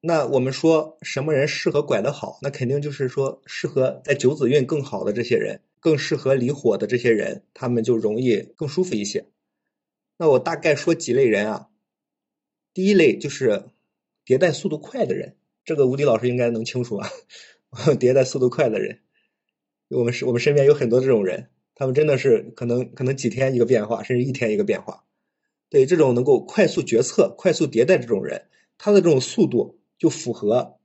[0.00, 2.38] 那我们说什么人适合拐得好？
[2.42, 9.26] 那肯定就是说适合在九子运更好的这些人，更适合离火的这些人，他们就容易更舒服一些。
[10.16, 11.68] 那我大概说几类人啊。
[12.72, 13.70] 第一类就是
[14.26, 17.08] 迭代速度快的人，这个吴迪老师应该能清楚啊，
[17.98, 19.00] 迭代速度快的人。
[19.88, 25.04] 我们是我们身边有很多这种人，他们真的是可能可能几天一个变化，甚至一天一个变化。
[25.68, 28.46] 对这种能够快速决策、快速迭代这种人，
[28.78, 30.78] 他的这种速度就符合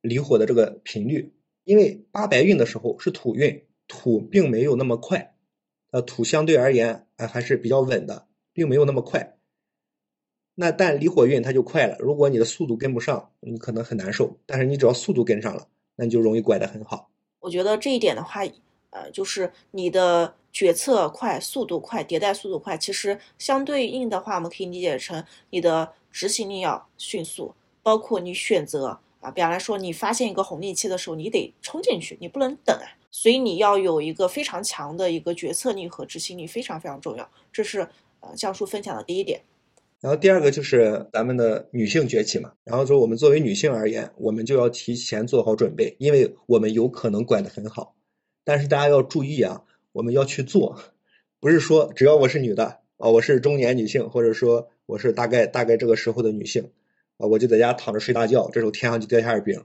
[0.00, 1.34] 离火的这个频率。
[1.64, 5.34] 因为八白运的时候是土运，土并没有那么快，
[5.90, 8.27] 呃，土相对而言啊还是比较稳的，
[8.58, 9.36] 并没有那么快。
[10.56, 14.36] 那但离火运它就快了，如果你的速度跟不上，你可能很难受。
[14.46, 17.08] 但是你只要速度跟上了，那你就容易拐得很好。
[17.38, 18.40] 我觉得这一点的话，
[18.90, 37.30] 呃，就是你的决策快、速度快、迭代速度快，其实相对应的话，我们可以理解成你的执行力要迅速，包括你选择啊，比方来说，你发现一个红利期的时候，你得冲进去，你不能等啊，所以你要有一个非常强的一个决策力和执行力，非常非常重要。
[37.52, 37.88] 这是
[38.20, 39.42] 呃教叔分享的第一点。
[40.00, 47.96] 然后第二个就是咱们的女性崛起嘛，然后说我们作为女性而言，我们就要提前做好准备，因为我们有可能管得很好，
[48.44, 50.78] 但是大家要注意啊，我们要去做，
[51.40, 56.70] 不是说只要我是女的啊，我是中年女性，或者说我是大概大概这个时候的女性
[57.16, 59.64] 啊，我就在家躺着睡大觉，这时候天上就掉下冰，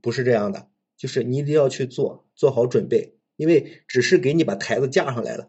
[0.00, 5.48] 不是这样的，就是你一定要去做，做好准备，因为只是给你把台子架上来了。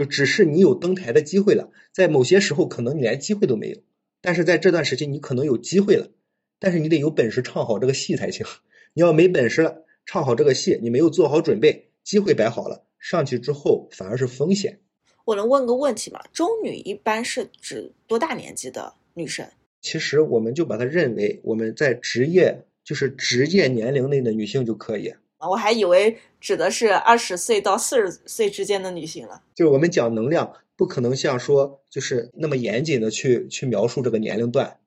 [0.00, 3.76] 就只是你有登台的机会了，在某些时候可能你连机会都没有，
[4.22, 6.08] 但是在这段时期你可能有机会了，
[6.58, 8.46] 但是你得有本事唱好这个戏才行。
[8.94, 14.80] 你要没本事了，唱好这个戏，你没有做好准备，机会摆好了，上去之后反而是风险。
[15.26, 16.18] 我能问个问题吗？
[16.32, 19.46] 中女一般是指多大年纪的女生？
[19.82, 25.12] 其实我们就把它认为我们在职业就是职业年龄内的女性就可以，
[25.48, 29.42] 我还以为指的是二十岁到四十岁之间的女性了。
[29.54, 34.78] 就是我们讲能量，不可能像说就是那么严谨的去去描述这个年龄段。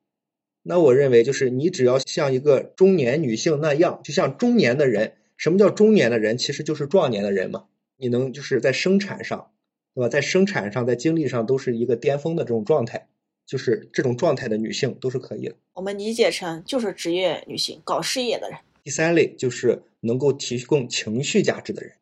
[0.62, 5.14] 那我认为就是你只要像一个中年女性那样，就像中年的人。
[5.36, 6.38] 什么叫中年的人？
[6.38, 7.66] 其实就是壮年的人嘛。
[7.98, 9.52] 你能就是在生产上，
[9.94, 10.08] 对吧？
[10.08, 13.08] 在生产上，在精力上都是一个巅峰的这种状态，
[13.46, 15.56] 就是这种状态的女性都是可以的。
[15.74, 18.60] 我们理解成就是职业女性，搞事业的人。
[18.84, 21.94] 第三类就是能够提供情绪价值的人，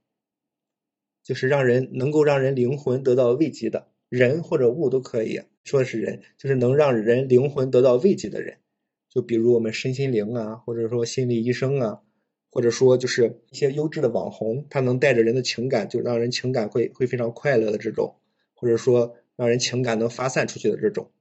[1.24, 8.58] 就是让人能够让人灵魂得到慰藉的人或者物都可以，说的是人，就是能让人灵魂得到慰藉的人，
[9.10, 12.02] 就比如我们身心灵啊，或者说心理医生啊，
[12.50, 18.16] 或者说就是一些优质的网红，他能带着人的情感，就让人情感会会非常快乐的这种，
[18.56, 21.12] 或者说让人情感能发散出去的这种。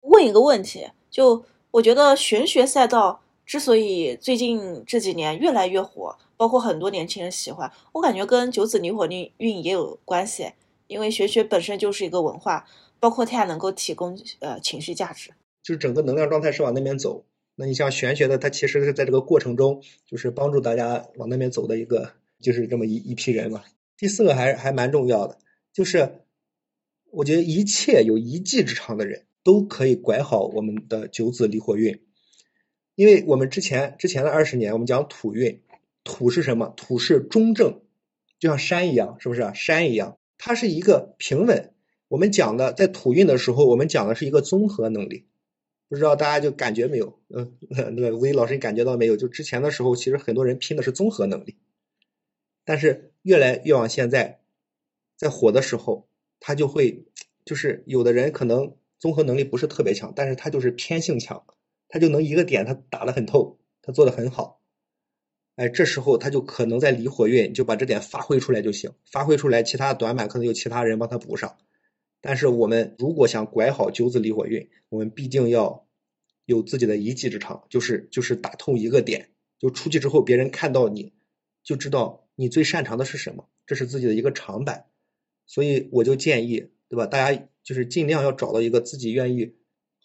[0.00, 3.21] 问一个问题，就我觉得玄学赛道。
[3.52, 10.50] 之所以最近这几年越来越火，包括很多年轻人喜欢，我感觉跟九子离火运运也有关系。
[10.86, 12.66] 因为玄学本身就是一个文化，
[12.98, 15.32] 包括它还能够提供呃情绪价值，
[15.62, 17.26] 就是整个能量状态是往那边走。
[17.54, 23.62] 那你像玄学的，它其实是在这个过程中，就是帮助大家往那边走的一个，就是这么一一批人嘛。
[23.98, 25.36] 第四个还还蛮重要的，
[25.74, 26.24] 就是
[27.10, 32.00] 我觉得一切有一技之长的人都可以拐好我们的九子离火运。
[32.94, 35.60] 因为我们之前之前的二十年，我们讲土运，
[36.04, 36.72] 土是什么？
[36.76, 37.80] 土是中正，
[38.38, 39.50] 就像山一样，是不是？
[39.54, 41.72] 山一样，它是一个平稳。
[42.08, 45.26] 我们讲的在土运的时候，我们讲的是一个综合能力。
[45.88, 47.18] 不知道大家就感觉没有？
[47.28, 49.16] 嗯， 那个吴老师，你感觉到没有？
[49.16, 51.56] 就之前的时候，其实很多人拼的是综合能力，
[52.64, 54.40] 但是越来越往现在，
[55.16, 56.08] 在火的时候，
[56.40, 57.04] 他就会
[57.44, 61.44] 就是有的人可能综合能力不是特别强，但是他就是偏性强。
[61.92, 64.62] 他就能一个点，他打得很透，他做的很好，
[65.56, 71.58] 哎，这时候他就可能在离火运就把这点发挥出来就行，发挥出来，其他短板可能有其他人帮他补上。
[72.22, 75.86] 但是我们如果想拐好九子离火运，我们必定要
[76.46, 79.28] 有自己的一技之长，就是就是打透一个点，
[79.58, 81.12] 就出去之后别人看到你
[81.62, 84.86] 就知道你最擅长的是什么，这是自己的一个长板。
[85.44, 87.04] 所以我就建议，对吧？
[87.04, 89.56] 大家就是尽量要找到一个自己愿意。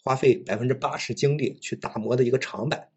[0.08, 2.88] 花费百分之八十精力去打磨的一个长板，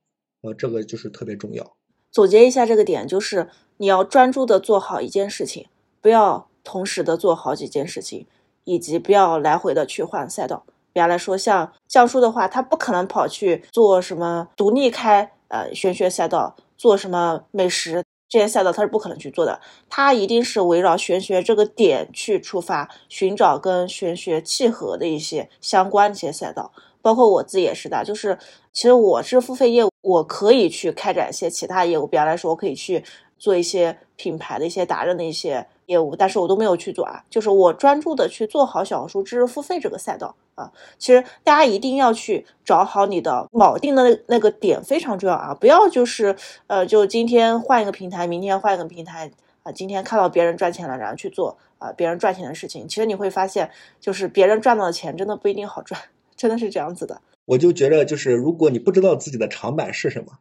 [0.44, 1.76] 呃，这个就是特别重要。
[2.10, 5.68] 总结一下这个点，就是你要专注的做好一件事情，
[6.00, 8.26] 不要同时的做好几件事情，
[8.64, 10.66] 以及不要来回的去换赛道。
[10.94, 19.60] 比方来说，像教书的话，他不可能跑去做什么独立开呃玄学赛道，做什么美食这些赛道，他是不可能去做的。
[19.90, 26.72] 他一定是围绕玄学这个点去出发，寻找跟玄学契合的一些相关的一些赛道。
[27.02, 28.38] 包括我自己也是的，就是
[28.72, 33.04] 其实我是付费业务，我可以去开展一些其他业务，比方来说，我可以去
[33.38, 37.24] 做一些品牌的一些达人的一些业务，但是我都没有去做啊。
[37.30, 40.72] 就是我专注的去做好小红书知识付费这个赛道啊。
[41.00, 46.36] 其实大家一定要去找好你的锚定的那那个点非常重要啊，不要就是
[46.68, 49.32] 呃，就今天换一个平台，明天换一个平台
[49.64, 56.00] 啊，今天看到别人赚钱了，然后去做啊别人赚钱的事情，其实你会发现，就是别人赚到的钱真的不一定好赚。
[56.42, 60.40] 真的是这样子的，我就觉得，就是如果你不知道自己的长板是什么，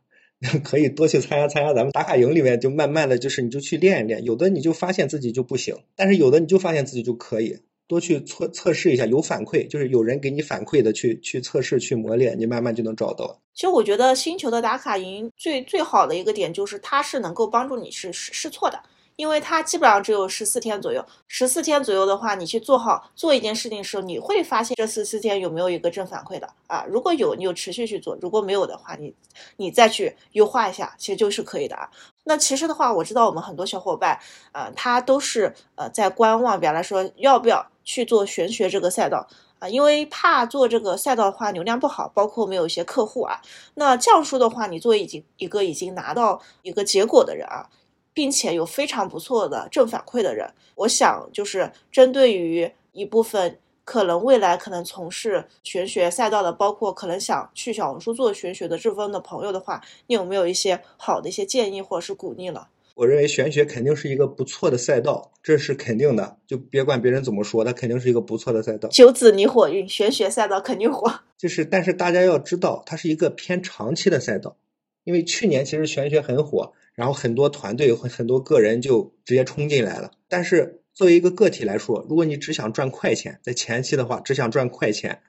[0.64, 13.38] 可以多去参加参加咱们打卡营里面，就慢慢的就是你就去练一练，有的你就发现自己就不行，但是有的你就发现自己就可以，多去测测试一下，有反馈，就是有人给你反馈的，去去测试去磨练，你慢慢就能找到。
[13.52, 18.80] 其实我觉得星球的打卡营最最好的一个点就是它是能够帮助你是试试错的。
[19.20, 26.86] 因为它基本上只有十四天左右，十四天左右的话，你去做好做一件事情的时候，你会发现这十四天有没有一个正反馈的啊？
[26.88, 29.14] 如果有，你就持续去做；如果没有的话，你
[29.58, 31.90] 你再去优化一下，其实就是可以的啊。
[32.24, 34.18] 那其实的话，我知道我们很多小伙伴，
[34.52, 39.68] 呃，他都是呃在观望，比方来说要不要去做玄学这个赛道啊？
[39.68, 43.42] 因为怕做这个赛道的话流量不好，包括没有一些客户啊。
[43.74, 47.68] 那这样说的话，你作为已经一个已经拿到一个结果的人啊。
[48.12, 62.66] 并且有非常不错的正反馈的人，我想就是针对于一部分可能未来可能从事玄学赛道的，包括可能想去小红书做玄学的这部分的朋友的话，你有没有一些好的一些建议或者是鼓励呢？
[62.94, 68.88] 我认为玄学肯定是一个不错的赛道，这是肯定的，就别管别人怎么说，它肯定是一个不错的赛道。
[68.90, 71.10] 九子离火运，玄学赛道肯定火。
[71.38, 74.56] 就是，但是大家要知道，它是一个偏长期的赛道，
[75.04, 76.72] 因为去年其实玄学很火。
[76.94, 80.12] 然后很多团队和很多个人就直接冲进来了。
[80.28, 85.22] 但是作为一个个体来说，如果你只想赚快钱，在前期的话只想赚快钱，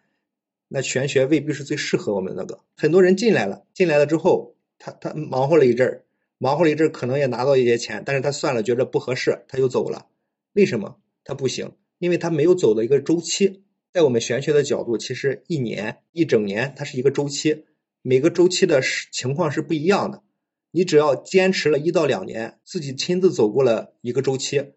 [0.68, 2.60] 那玄学未必是最适合我们那个。
[2.76, 6.04] 很多人进来了，进来了之后，他他忙活了一阵儿，
[6.38, 10.08] 忙活了一阵儿，可能也拿到一些钱，但是他算了，觉得不合适，他就走了。
[10.54, 11.72] 为什么他不行？
[12.00, 13.64] 因为他没有走的一个周期。
[13.94, 17.66] 在我们玄学的角度，其实一年一整年它是一个周期，
[18.02, 18.82] 每个周期的
[19.12, 20.24] 情况是不一样的。
[20.72, 24.72] 你只要坚持了一到两年，自己亲自走过了一个周期，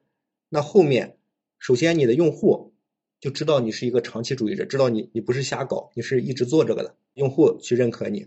[0.49, 1.17] 那后面
[1.59, 2.75] 首先你的用户
[3.21, 8.27] 就知道你是一个长期主义者，知道你你不是瞎搞，你是一直做这个的，用户去认可你。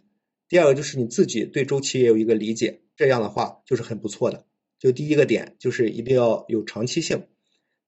[0.50, 4.46] 第二个就是你自己对周期也有一个理解，这样的话就是很不错的。
[4.80, 7.28] 就第一个点就是一定要有长期性，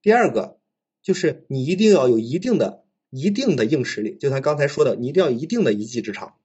[0.02, 0.60] 第二个
[1.02, 2.86] 就是你一定要有一定的。
[3.12, 6.36] 一定的硬实力，就像刚才说的，你一定要一定的一技之长。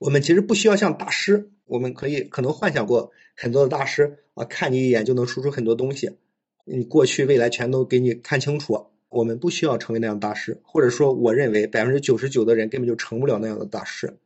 [0.00, 6.16] 我们其实不需要像大师，我们可以可能幻想过很多的大师啊，看你一眼就能说出很多东西，
[6.64, 8.86] 你过去未来全都给你看清楚。
[9.08, 14.18] 我们不需要成为那样大师，或者说，我认为百分之九十九的人根本就成不了那样的大师。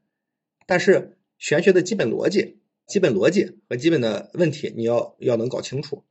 [0.67, 6.03] 但是玄学的基本逻辑、基本逻辑和基本的问题，你要要能搞清楚，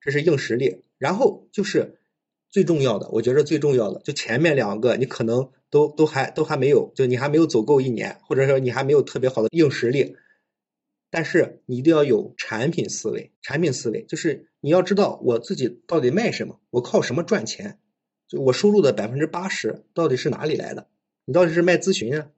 [0.00, 0.82] 这是硬实力。
[0.98, 1.98] 然后就是。
[2.52, 10.16] 最重要的，我觉得最重要的，就前面两个，你可能都都还都还没有，就你还没有走够一年，或者说你还没有特别好的硬实力，
[11.08, 13.32] 但是你一定要有产品思维。
[13.40, 17.78] 产品思维就是你要知道我自己到底卖什么，我靠什么赚钱，
[18.28, 20.88] 就我收入的百分之八十到底是哪里来的？
[21.24, 22.28] 你到底是卖咨询啊，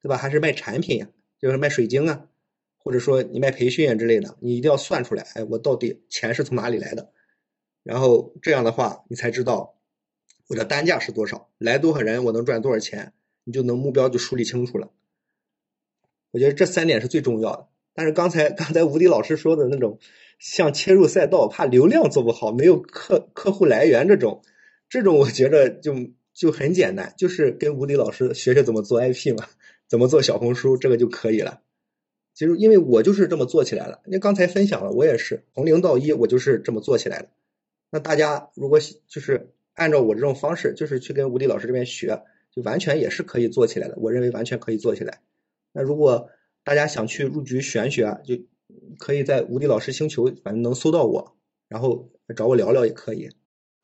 [0.00, 0.16] 对吧？
[0.16, 1.08] 还是卖产品呀？
[1.40, 2.28] 就是卖水晶啊，
[2.78, 7.10] 或者说你卖培训啊之类的，你一定要算出来，哎，我到底钱是从哪里来的？
[7.82, 9.74] 然后这样的话，你才知道
[10.48, 13.12] 我的单价是多少，来多少人，我能赚多少钱，
[13.44, 14.90] 你就能目标就梳理清楚了。
[16.30, 17.68] 我觉得这三点是最重要的。
[17.94, 19.98] 但是刚才刚才吴迪老师说的那种，
[20.38, 24.42] 像切入赛道，怕流量做不好，没有客客户来源这种，
[24.88, 25.94] 这种我觉得就
[26.32, 29.46] 就很简单，就是跟吴迪老师学学怎么做 IP 嘛，
[29.88, 31.62] 怎么做小红书，这个就可以了。
[32.34, 37.28] 其实因为我就是这么做起来了，你刚才分享了，我也是从零到一，我就是这么做起来的。
[37.90, 43.94] 那大家如果就是按照我这种方式，就是去跟吴迪老师这边学，就完全也是可以做起来的。
[43.98, 45.20] 我认为完全可以做起来。
[45.72, 46.28] 那如果
[46.62, 48.36] 大家想去入局玄学，就
[48.98, 51.36] 可以在吴迪老师星球，反正能搜到我，
[51.68, 53.28] 然后找我聊聊也可以。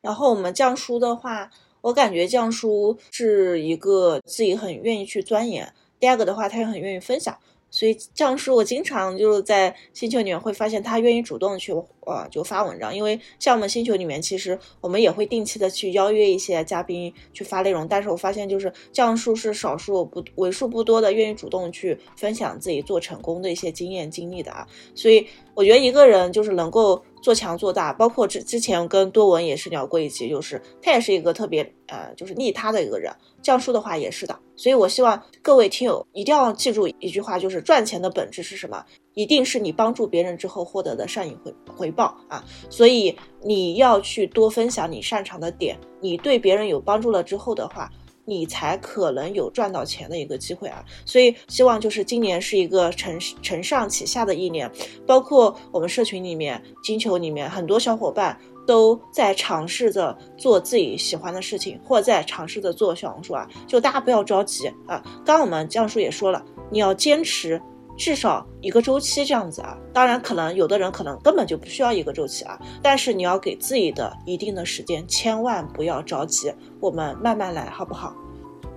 [0.01, 1.51] 然后我们降叔的话，
[1.83, 7.39] 我感觉降叔是一个自己很愿意去钻研，第二个的话，他也很愿意分享。
[7.71, 27.03] 所以样叔，我经常就是在星球里面会发现他愿意主动去呃就发文章，因为像我们星球里面，其实我们也会定期的去邀约一些嘉宾去发内容，但是我发现就是样叔是少数不为数不多的愿意主动去分享自己做成功的一些经验经历的啊，所以我觉得一个人就是能够。
[27.21, 33.13] 做强做大，包括之之前跟多文也是聊过一期，就是他也是一个特别呃，就是利他的一个人。
[33.43, 38.85] 降叔的话也是的，所以我希望各位听友一定要记住一句话，就是赚钱的本质是什么？
[39.15, 42.45] 一定是你帮助别人之后获得的善意回回报啊！
[42.69, 47.91] 所以你要去多分享你擅长的点，你对别人有帮助了之后的话。
[48.31, 50.85] 你才可能有赚到钱的一个机会啊！
[51.05, 54.71] 所以希望就是今年是一个承承上启下的一年，
[55.05, 63.49] 包括我们社群里面、金球里面很多小伙伴都在尝试着做自己喜欢的事情，或在尝试着做小红书啊！
[63.67, 65.03] 就大家不要着急啊！
[65.25, 67.61] 刚我们江叔也说了，你要坚持
[68.01, 69.77] 至少一个周期这样子啊！
[69.93, 78.15] 当然，可能有的人可能根本就不需要一个周期啊，但是你要给自己的一定的时间，千万不要着急，我们慢慢来，好不好？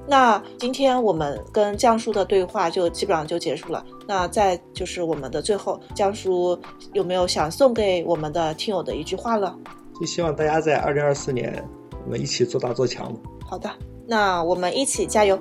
[0.06, 3.86] 那今天我们跟江叔的对话就基本上就结束了。
[4.06, 6.60] 那在就是我们的最后，江叔
[6.92, 9.58] 有没有想送给我们的听友的一句话了？
[9.98, 11.66] 就希望大家在二零二四年，
[12.04, 13.10] 我们一起做大做强。
[13.46, 13.72] 好的，
[14.06, 15.40] 那我们一起加油。